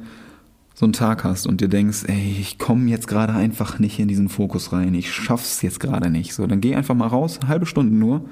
so 0.75 0.85
einen 0.85 0.93
Tag 0.93 1.23
hast 1.23 1.47
und 1.47 1.59
dir 1.59 1.67
denkst, 1.67 2.05
ey, 2.07 2.37
ich 2.39 2.57
komme 2.57 2.89
jetzt 2.89 3.07
gerade 3.07 3.33
einfach 3.33 3.79
nicht 3.79 3.99
in 3.99 4.07
diesen 4.07 4.29
Fokus 4.29 4.71
rein, 4.71 4.93
ich 4.93 5.11
schaff's 5.11 5.61
jetzt 5.61 5.79
gerade 5.79 6.09
nicht. 6.09 6.33
So, 6.33 6.47
dann 6.47 6.61
geh 6.61 6.75
einfach 6.75 6.95
mal 6.95 7.07
raus, 7.07 7.39
halbe 7.47 7.65
Stunde 7.65 7.93
nur, 7.93 8.25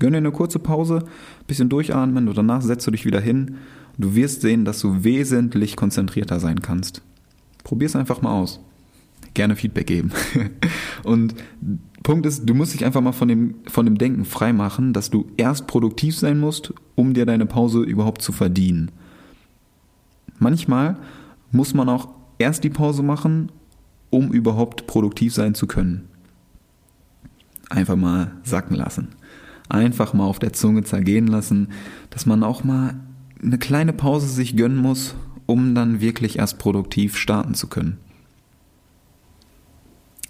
gönn 0.00 0.12
dir 0.12 0.18
eine 0.18 0.32
kurze 0.32 0.58
Pause, 0.58 1.04
bisschen 1.46 1.68
durchatmen 1.68 2.28
und 2.28 2.36
danach 2.36 2.62
setzt 2.62 2.86
du 2.86 2.90
dich 2.90 3.04
wieder 3.04 3.20
hin 3.20 3.58
Du 3.98 4.14
wirst 4.14 4.42
sehen, 4.42 4.64
dass 4.64 4.78
du 4.80 5.02
wesentlich 5.02 5.76
konzentrierter 5.76 6.38
sein 6.38 6.62
kannst. 6.62 7.02
Probier 7.64 7.86
es 7.86 7.96
einfach 7.96 8.22
mal 8.22 8.30
aus. 8.30 8.60
Gerne 9.34 9.56
Feedback 9.56 9.88
geben. 9.88 10.12
Und 11.04 11.34
Punkt 12.04 12.24
ist, 12.24 12.48
du 12.48 12.54
musst 12.54 12.74
dich 12.74 12.84
einfach 12.84 13.00
mal 13.00 13.12
von 13.12 13.28
dem, 13.28 13.56
von 13.66 13.84
dem 13.84 13.98
Denken 13.98 14.24
freimachen, 14.24 14.92
dass 14.92 15.10
du 15.10 15.26
erst 15.36 15.66
produktiv 15.66 16.16
sein 16.16 16.38
musst, 16.38 16.72
um 16.94 17.12
dir 17.12 17.26
deine 17.26 17.44
Pause 17.44 17.82
überhaupt 17.82 18.22
zu 18.22 18.32
verdienen. 18.32 18.92
Manchmal 20.38 20.96
muss 21.50 21.74
man 21.74 21.88
auch 21.88 22.08
erst 22.38 22.62
die 22.62 22.70
Pause 22.70 23.02
machen, 23.02 23.50
um 24.10 24.32
überhaupt 24.32 24.86
produktiv 24.86 25.34
sein 25.34 25.54
zu 25.54 25.66
können. 25.66 26.08
Einfach 27.68 27.96
mal 27.96 28.32
sacken 28.44 28.76
lassen. 28.76 29.08
Einfach 29.68 30.14
mal 30.14 30.24
auf 30.24 30.38
der 30.38 30.52
Zunge 30.52 30.84
zergehen 30.84 31.26
lassen, 31.26 31.68
dass 32.10 32.24
man 32.24 32.42
auch 32.42 32.64
mal 32.64 32.94
eine 33.42 33.58
kleine 33.58 33.92
Pause 33.92 34.28
sich 34.28 34.56
gönnen 34.56 34.78
muss, 34.78 35.14
um 35.46 35.74
dann 35.74 36.00
wirklich 36.00 36.38
erst 36.38 36.58
produktiv 36.58 37.16
starten 37.16 37.54
zu 37.54 37.68
können. 37.68 37.98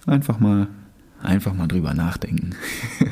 Einfach 0.07 0.41
mal, 0.41 0.69
einfach 1.23 1.55
mal 1.55 1.67
drüber 1.67 1.95
nachdenken. 1.95 2.55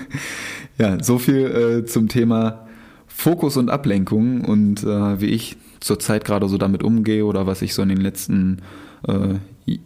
ja, 0.79 1.03
so 1.03 1.19
viel 1.19 1.47
äh, 1.47 1.85
zum 1.85 2.09
Thema 2.09 2.67
Fokus 3.07 3.57
und 3.57 3.71
Ablenkung 3.71 4.43
und 4.43 4.83
äh, 4.83 5.21
wie 5.21 5.27
ich 5.27 5.57
zurzeit 5.81 6.25
gerade 6.25 6.49
so 6.49 6.59
damit 6.59 6.83
umgehe 6.83 7.25
oder 7.25 7.47
was 7.47 7.63
ich 7.63 7.75
so 7.75 7.83
in 7.83 7.89
den 7.89 8.01
letzten 8.01 8.59
äh, 9.07 9.35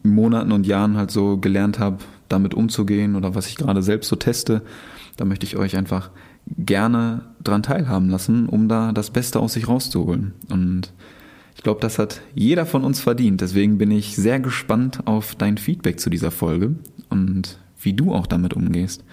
Monaten 0.03 0.53
und 0.53 0.67
Jahren 0.67 0.97
halt 0.97 1.11
so 1.11 1.39
gelernt 1.39 1.79
habe, 1.79 1.99
damit 2.29 2.55
umzugehen 2.55 3.17
oder 3.17 3.35
was 3.35 3.47
ich 3.49 3.57
gerade 3.57 3.83
selbst 3.83 4.09
so 4.09 4.17
teste. 4.17 4.63
Da 5.17 5.25
möchte 5.25 5.47
ich 5.47 5.57
euch 5.57 5.77
einfach 5.77 6.11
gerne 6.57 7.23
dran 7.43 7.63
teilhaben 7.63 8.09
lassen, 8.09 8.47
um 8.47 8.69
da 8.69 8.93
das 8.93 9.11
Beste 9.11 9.41
aus 9.41 9.55
sich 9.55 9.69
rauszuholen. 9.69 10.33
Und 10.51 10.93
ich 11.57 11.63
glaube, 11.63 11.81
das 11.81 11.99
hat 11.99 12.21
jeder 12.35 12.67
von 12.67 12.85
uns 12.85 13.01
verdient. 13.01 13.41
Deswegen 13.41 13.79
bin 13.79 13.91
ich 13.91 14.17
sehr 14.17 14.41
gespannt 14.41 15.07
auf 15.07 15.35
dein 15.35 15.59
Feedback 15.59 16.01
zu 16.01 16.11
dieser 16.11 16.31
Folge 16.31 16.75
und 17.09 17.59
wie 17.83 17.93
du 17.93 18.13
auch 18.15 18.27
damit 18.27 18.55
umgehst. 18.55 19.05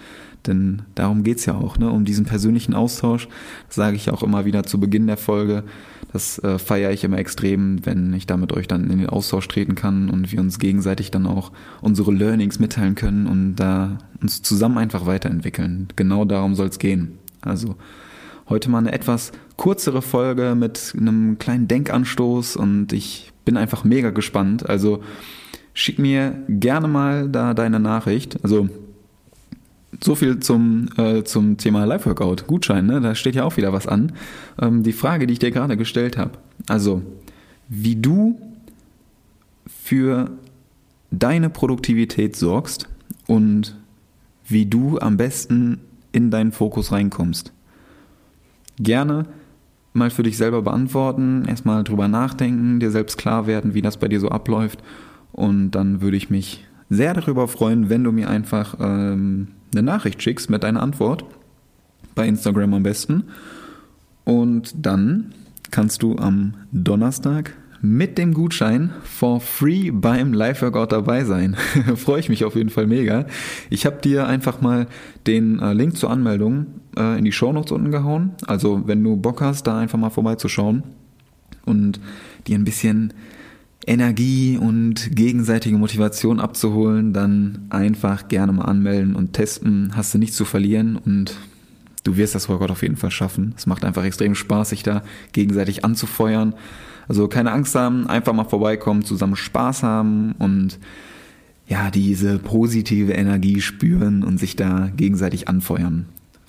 Denn 0.46 0.82
darum 0.94 1.24
geht's 1.24 1.46
ja 1.46 1.54
auch, 1.54 1.78
ne? 1.78 1.90
um 1.90 2.04
diesen 2.04 2.24
persönlichen 2.24 2.74
Austausch. 2.74 3.28
Das 3.66 3.76
sage 3.76 3.96
ich 3.96 4.10
auch 4.10 4.22
immer 4.22 4.44
wieder 4.44 4.62
zu 4.62 4.78
Beginn 4.78 5.06
der 5.06 5.16
Folge. 5.16 5.64
Das 6.12 6.38
äh, 6.38 6.58
feiere 6.58 6.92
ich 6.92 7.04
immer 7.04 7.18
extrem, 7.18 7.84
wenn 7.84 8.14
ich 8.14 8.26
da 8.26 8.36
mit 8.36 8.52
euch 8.52 8.66
dann 8.66 8.88
in 8.88 8.98
den 8.98 9.08
Austausch 9.08 9.48
treten 9.48 9.74
kann 9.74 10.08
und 10.08 10.32
wir 10.32 10.40
uns 10.40 10.58
gegenseitig 10.58 11.10
dann 11.10 11.26
auch 11.26 11.52
unsere 11.82 12.12
Learnings 12.12 12.58
mitteilen 12.58 12.94
können 12.94 13.26
und 13.26 13.56
da 13.56 13.98
uns 14.22 14.42
zusammen 14.42 14.78
einfach 14.78 15.06
weiterentwickeln. 15.06 15.88
Genau 15.96 16.24
darum 16.24 16.54
soll's 16.54 16.78
gehen. 16.78 17.18
Also 17.42 17.76
heute 18.48 18.70
mal 18.70 18.78
eine 18.78 18.92
etwas 18.92 19.32
kürzere 19.56 20.02
Folge 20.02 20.54
mit 20.56 20.94
einem 20.96 21.38
kleinen 21.38 21.68
Denkanstoß 21.68 22.56
und 22.56 22.92
ich 22.92 23.32
bin 23.44 23.56
einfach 23.56 23.84
mega 23.84 24.10
gespannt. 24.10 24.68
Also 24.68 25.02
schick 25.74 25.98
mir 25.98 26.42
gerne 26.48 26.88
mal 26.88 27.28
da 27.28 27.54
deine 27.54 27.80
Nachricht. 27.80 28.42
Also 28.42 28.68
so 30.02 30.14
viel 30.14 30.38
zum, 30.40 30.88
äh, 30.96 31.24
zum 31.24 31.56
Thema 31.56 31.84
Live-Workout. 31.84 32.46
Gutschein, 32.46 32.86
ne? 32.86 33.00
da 33.00 33.14
steht 33.14 33.34
ja 33.34 33.44
auch 33.44 33.56
wieder 33.56 33.72
was 33.72 33.86
an. 33.86 34.12
Ähm, 34.60 34.82
die 34.82 34.92
Frage, 34.92 35.26
die 35.26 35.32
ich 35.32 35.38
dir 35.38 35.50
gerade 35.50 35.76
gestellt 35.76 36.16
habe. 36.18 36.32
Also, 36.68 37.02
wie 37.68 37.96
du 37.96 38.40
für 39.66 40.30
deine 41.10 41.50
Produktivität 41.50 42.36
sorgst 42.36 42.88
und 43.26 43.76
wie 44.46 44.66
du 44.66 44.98
am 44.98 45.16
besten 45.16 45.80
in 46.12 46.30
deinen 46.30 46.52
Fokus 46.52 46.92
reinkommst. 46.92 47.52
Gerne 48.78 49.26
mal 49.92 50.10
für 50.10 50.22
dich 50.22 50.36
selber 50.36 50.62
beantworten, 50.62 51.44
erstmal 51.46 51.84
drüber 51.84 52.08
nachdenken, 52.08 52.80
dir 52.80 52.90
selbst 52.90 53.18
klar 53.18 53.46
werden, 53.46 53.74
wie 53.74 53.82
das 53.82 53.96
bei 53.96 54.08
dir 54.08 54.20
so 54.20 54.28
abläuft. 54.28 54.82
Und 55.32 55.72
dann 55.72 56.00
würde 56.00 56.16
ich 56.16 56.30
mich 56.30 56.64
sehr 56.88 57.14
darüber 57.14 57.48
freuen, 57.48 57.90
wenn 57.90 58.04
du 58.04 58.12
mir 58.12 58.30
einfach 58.30 58.76
ähm, 58.80 59.48
eine 59.72 59.82
Nachricht 59.82 60.22
schickst 60.22 60.50
mit 60.50 60.62
deiner 60.62 60.82
Antwort. 60.82 61.24
Bei 62.14 62.26
Instagram 62.26 62.74
am 62.74 62.82
besten. 62.82 63.24
Und 64.24 64.74
dann 64.76 65.32
kannst 65.70 66.02
du 66.02 66.16
am 66.16 66.54
Donnerstag 66.72 67.54
mit 67.80 68.18
dem 68.18 68.34
Gutschein 68.34 68.90
for 69.04 69.40
free 69.40 69.90
beim 69.90 70.32
Live-Workout 70.32 70.92
dabei 70.92 71.24
sein. 71.24 71.56
Freue 71.96 72.20
ich 72.20 72.28
mich 72.28 72.44
auf 72.44 72.56
jeden 72.56 72.70
Fall 72.70 72.86
mega. 72.86 73.26
Ich 73.70 73.86
habe 73.86 74.00
dir 74.02 74.26
einfach 74.26 74.60
mal 74.60 74.86
den 75.26 75.60
äh, 75.60 75.72
Link 75.72 75.96
zur 75.96 76.10
Anmeldung 76.10 76.66
äh, 76.96 77.18
in 77.18 77.24
die 77.24 77.32
Show 77.32 77.52
Notes 77.52 77.72
unten 77.72 77.90
gehauen. 77.90 78.32
Also 78.46 78.82
wenn 78.86 79.02
du 79.04 79.16
Bock 79.16 79.40
hast, 79.40 79.66
da 79.66 79.78
einfach 79.78 79.98
mal 79.98 80.10
vorbeizuschauen 80.10 80.82
und 81.64 82.00
dir 82.46 82.58
ein 82.58 82.64
bisschen 82.64 83.12
Energie 83.86 84.58
und 84.58 85.16
gegenseitige 85.16 85.78
Motivation 85.78 86.40
abzuholen, 86.40 87.12
dann 87.12 87.66
einfach 87.70 88.28
gerne 88.28 88.52
mal 88.52 88.64
anmelden 88.64 89.14
und 89.14 89.32
testen. 89.32 89.92
Hast 89.94 90.12
du 90.12 90.18
nichts 90.18 90.36
zu 90.36 90.44
verlieren 90.44 90.96
und 90.96 91.36
du 92.04 92.16
wirst 92.16 92.34
das 92.34 92.48
Workout 92.48 92.70
auf 92.70 92.82
jeden 92.82 92.96
Fall 92.96 93.10
schaffen. 93.10 93.54
Es 93.56 93.66
macht 93.66 93.84
einfach 93.84 94.04
extrem 94.04 94.34
Spaß, 94.34 94.70
sich 94.70 94.82
da 94.82 95.02
gegenseitig 95.32 95.84
anzufeuern. 95.84 96.54
Also 97.08 97.28
keine 97.28 97.52
Angst 97.52 97.74
haben, 97.74 98.06
einfach 98.06 98.32
mal 98.32 98.44
vorbeikommen, 98.44 99.04
zusammen 99.04 99.36
Spaß 99.36 99.82
haben 99.82 100.32
und 100.38 100.78
ja, 101.66 101.90
diese 101.90 102.38
positive 102.38 103.12
Energie 103.12 103.60
spüren 103.60 104.22
und 104.22 104.38
sich 104.38 104.56
da 104.56 104.90
gegenseitig 104.96 105.48
anfeuern 105.48 106.06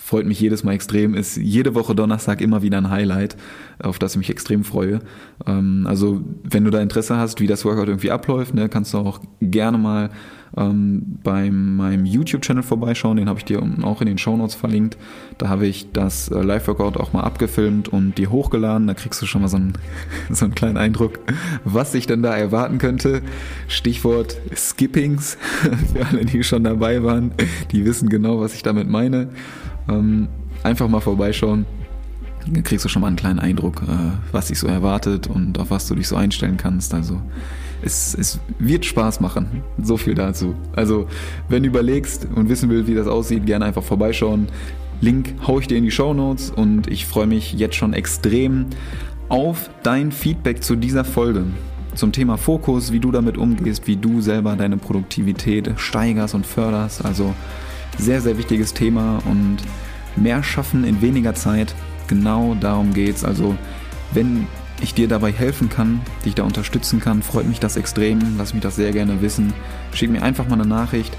freut 0.09 0.25
mich 0.25 0.39
jedes 0.39 0.63
Mal 0.63 0.71
extrem, 0.71 1.13
ist 1.13 1.37
jede 1.37 1.75
Woche 1.75 1.93
Donnerstag 1.93 2.41
immer 2.41 2.63
wieder 2.63 2.79
ein 2.79 2.89
Highlight, 2.89 3.37
auf 3.77 3.99
das 3.99 4.13
ich 4.13 4.17
mich 4.17 4.31
extrem 4.31 4.63
freue. 4.63 5.01
Ähm, 5.45 5.85
also 5.87 6.21
wenn 6.43 6.63
du 6.63 6.71
da 6.71 6.81
Interesse 6.81 7.17
hast, 7.17 7.39
wie 7.39 7.45
das 7.45 7.63
Workout 7.63 7.89
irgendwie 7.89 8.09
abläuft, 8.09 8.55
ne, 8.55 8.69
kannst 8.69 8.91
du 8.95 8.97
auch 8.97 9.19
gerne 9.39 9.77
mal 9.77 10.09
ähm, 10.57 11.19
bei 11.23 11.49
meinem 11.51 12.05
YouTube-Channel 12.05 12.63
vorbeischauen, 12.63 13.17
den 13.17 13.29
habe 13.29 13.39
ich 13.39 13.45
dir 13.45 13.61
unten 13.61 13.83
auch 13.83 14.01
in 14.01 14.07
den 14.07 14.17
Show 14.17 14.35
Notes 14.35 14.55
verlinkt. 14.55 14.97
Da 15.37 15.49
habe 15.49 15.67
ich 15.67 15.91
das 15.91 16.29
äh, 16.29 16.41
Live-Workout 16.41 16.97
auch 16.97 17.13
mal 17.13 17.21
abgefilmt 17.21 17.87
und 17.87 18.17
dir 18.17 18.31
hochgeladen. 18.31 18.87
Da 18.87 18.93
kriegst 18.93 19.21
du 19.21 19.25
schon 19.25 19.41
mal 19.41 19.47
so 19.47 19.57
einen, 19.57 19.73
so 20.29 20.45
einen 20.45 20.55
kleinen 20.55 20.77
Eindruck, 20.77 21.19
was 21.63 21.91
sich 21.91 22.07
denn 22.07 22.23
da 22.23 22.35
erwarten 22.35 22.77
könnte. 22.77 23.21
Stichwort 23.67 24.37
Skippings, 24.55 25.37
für 25.93 26.05
alle, 26.05 26.25
die 26.25 26.43
schon 26.43 26.63
dabei 26.63 27.03
waren, 27.03 27.31
die 27.71 27.85
wissen 27.85 28.09
genau, 28.09 28.39
was 28.39 28.53
ich 28.53 28.63
damit 28.63 28.89
meine. 28.89 29.29
Ähm, 29.87 30.27
einfach 30.63 30.87
mal 30.87 31.01
vorbeischauen. 31.01 31.65
Dann 32.47 32.63
kriegst 32.63 32.85
du 32.85 32.89
schon 32.89 33.01
mal 33.01 33.07
einen 33.07 33.15
kleinen 33.15 33.39
Eindruck, 33.39 33.83
äh, 33.83 34.11
was 34.31 34.47
dich 34.47 34.59
so 34.59 34.67
erwartet 34.67 35.27
und 35.27 35.59
auf 35.59 35.71
was 35.71 35.87
du 35.87 35.95
dich 35.95 36.07
so 36.07 36.15
einstellen 36.15 36.57
kannst. 36.57 36.93
Also 36.93 37.21
es, 37.83 38.15
es 38.15 38.39
wird 38.57 38.85
Spaß 38.85 39.19
machen. 39.19 39.63
So 39.81 39.97
viel 39.97 40.15
dazu. 40.15 40.55
Also 40.75 41.07
wenn 41.47 41.63
du 41.63 41.69
überlegst 41.69 42.27
und 42.35 42.49
wissen 42.49 42.69
willst, 42.69 42.87
wie 42.87 42.95
das 42.95 43.07
aussieht, 43.07 43.45
gerne 43.45 43.65
einfach 43.65 43.83
vorbeischauen. 43.83 44.47
Link 45.01 45.33
hau 45.47 45.59
ich 45.59 45.67
dir 45.67 45.77
in 45.77 45.85
die 45.85 45.91
Show 45.91 46.13
Notes 46.13 46.51
und 46.51 46.87
ich 46.87 47.05
freue 47.05 47.27
mich 47.27 47.53
jetzt 47.53 47.75
schon 47.75 47.93
extrem 47.93 48.65
auf 49.29 49.69
dein 49.83 50.11
Feedback 50.11 50.63
zu 50.63 50.75
dieser 50.75 51.05
Folge. 51.05 51.45
Zum 51.95 52.11
Thema 52.11 52.37
Fokus, 52.37 52.91
wie 52.91 52.99
du 52.99 53.11
damit 53.11 53.37
umgehst, 53.37 53.87
wie 53.87 53.95
du 53.95 54.21
selber 54.21 54.55
deine 54.55 54.77
Produktivität 54.77 55.71
steigerst 55.77 56.35
und 56.35 56.45
förderst. 56.45 57.05
Also 57.05 57.33
sehr, 57.97 58.21
sehr 58.21 58.37
wichtiges 58.37 58.73
Thema 58.73 59.19
und 59.29 59.57
mehr 60.15 60.43
schaffen 60.43 60.83
in 60.83 61.01
weniger 61.01 61.33
Zeit. 61.33 61.73
Genau 62.07 62.55
darum 62.59 62.93
geht's. 62.93 63.23
Also, 63.23 63.55
wenn 64.13 64.47
ich 64.81 64.93
dir 64.93 65.07
dabei 65.07 65.31
helfen 65.31 65.69
kann, 65.69 66.01
dich 66.25 66.35
da 66.35 66.43
unterstützen 66.43 66.99
kann, 66.99 67.21
freut 67.21 67.47
mich 67.47 67.59
das 67.59 67.75
extrem. 67.75 68.19
Lass 68.37 68.53
mich 68.53 68.63
das 68.63 68.75
sehr 68.75 68.91
gerne 68.91 69.21
wissen. 69.21 69.53
Schick 69.93 70.09
mir 70.09 70.23
einfach 70.23 70.47
mal 70.47 70.55
eine 70.55 70.65
Nachricht 70.65 71.15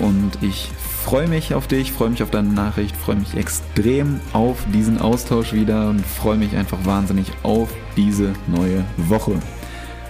und 0.00 0.32
ich 0.40 0.70
freue 1.04 1.28
mich 1.28 1.54
auf 1.54 1.66
dich, 1.66 1.92
freue 1.92 2.10
mich 2.10 2.22
auf 2.22 2.30
deine 2.30 2.48
Nachricht, 2.48 2.96
freue 2.96 3.16
mich 3.16 3.34
extrem 3.36 4.20
auf 4.32 4.58
diesen 4.72 4.98
Austausch 4.98 5.52
wieder 5.52 5.90
und 5.90 6.04
freue 6.04 6.36
mich 6.36 6.56
einfach 6.56 6.78
wahnsinnig 6.84 7.26
auf 7.42 7.68
diese 7.96 8.32
neue 8.46 8.84
Woche. 8.96 9.38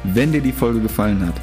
Wenn 0.05 0.33
dir 0.33 0.41
die 0.41 0.53
Folge 0.53 0.81
gefallen 0.81 1.27
hat, 1.27 1.35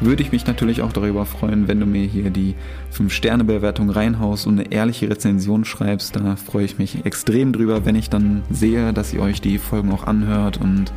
würde 0.00 0.22
ich 0.22 0.32
mich 0.32 0.46
natürlich 0.46 0.82
auch 0.82 0.92
darüber 0.92 1.26
freuen, 1.26 1.68
wenn 1.68 1.80
du 1.80 1.86
mir 1.86 2.04
hier 2.06 2.30
die 2.30 2.54
5-Sterne-Bewertung 2.96 3.90
reinhaust 3.90 4.46
und 4.46 4.58
eine 4.58 4.72
ehrliche 4.72 5.10
Rezension 5.10 5.64
schreibst. 5.64 6.16
Da 6.16 6.36
freue 6.36 6.64
ich 6.64 6.78
mich 6.78 7.04
extrem 7.04 7.52
drüber, 7.52 7.84
wenn 7.84 7.94
ich 7.94 8.10
dann 8.10 8.42
sehe, 8.50 8.92
dass 8.92 9.12
ihr 9.12 9.20
euch 9.20 9.40
die 9.40 9.58
Folgen 9.58 9.92
auch 9.92 10.04
anhört 10.04 10.58
und 10.58 10.92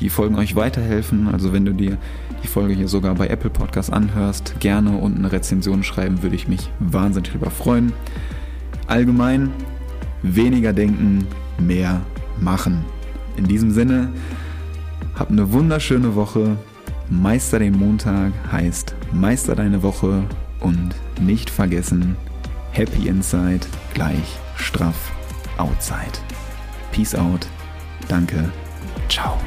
die 0.00 0.08
Folgen 0.08 0.36
euch 0.36 0.56
weiterhelfen. 0.56 1.28
Also 1.28 1.52
wenn 1.52 1.64
du 1.64 1.72
dir 1.72 1.98
die 2.42 2.48
Folge 2.48 2.74
hier 2.74 2.88
sogar 2.88 3.14
bei 3.14 3.28
Apple 3.28 3.50
Podcasts 3.50 3.92
anhörst, 3.92 4.60
gerne 4.60 4.98
und 4.98 5.16
eine 5.16 5.32
Rezension 5.32 5.82
schreiben, 5.82 6.22
würde 6.22 6.36
ich 6.36 6.48
mich 6.48 6.70
wahnsinnig 6.78 7.30
darüber 7.30 7.50
freuen. 7.50 7.92
Allgemein 8.86 9.50
weniger 10.22 10.72
denken, 10.72 11.26
mehr 11.58 12.02
machen. 12.40 12.84
In 13.36 13.46
diesem 13.46 13.70
Sinne, 13.70 14.10
habt 15.18 15.30
eine 15.30 15.52
wunderschöne 15.52 16.14
Woche. 16.14 16.56
Meister 17.22 17.58
den 17.58 17.78
Montag 17.78 18.32
heißt 18.50 18.94
Meister 19.12 19.54
deine 19.54 19.82
Woche 19.82 20.24
und 20.60 20.94
nicht 21.20 21.48
vergessen, 21.48 22.16
Happy 22.72 23.08
Inside 23.08 23.66
gleich 23.94 24.38
straff 24.56 25.12
Outside. 25.56 26.18
Peace 26.90 27.14
out. 27.14 27.46
Danke. 28.08 28.50
Ciao. 29.08 29.38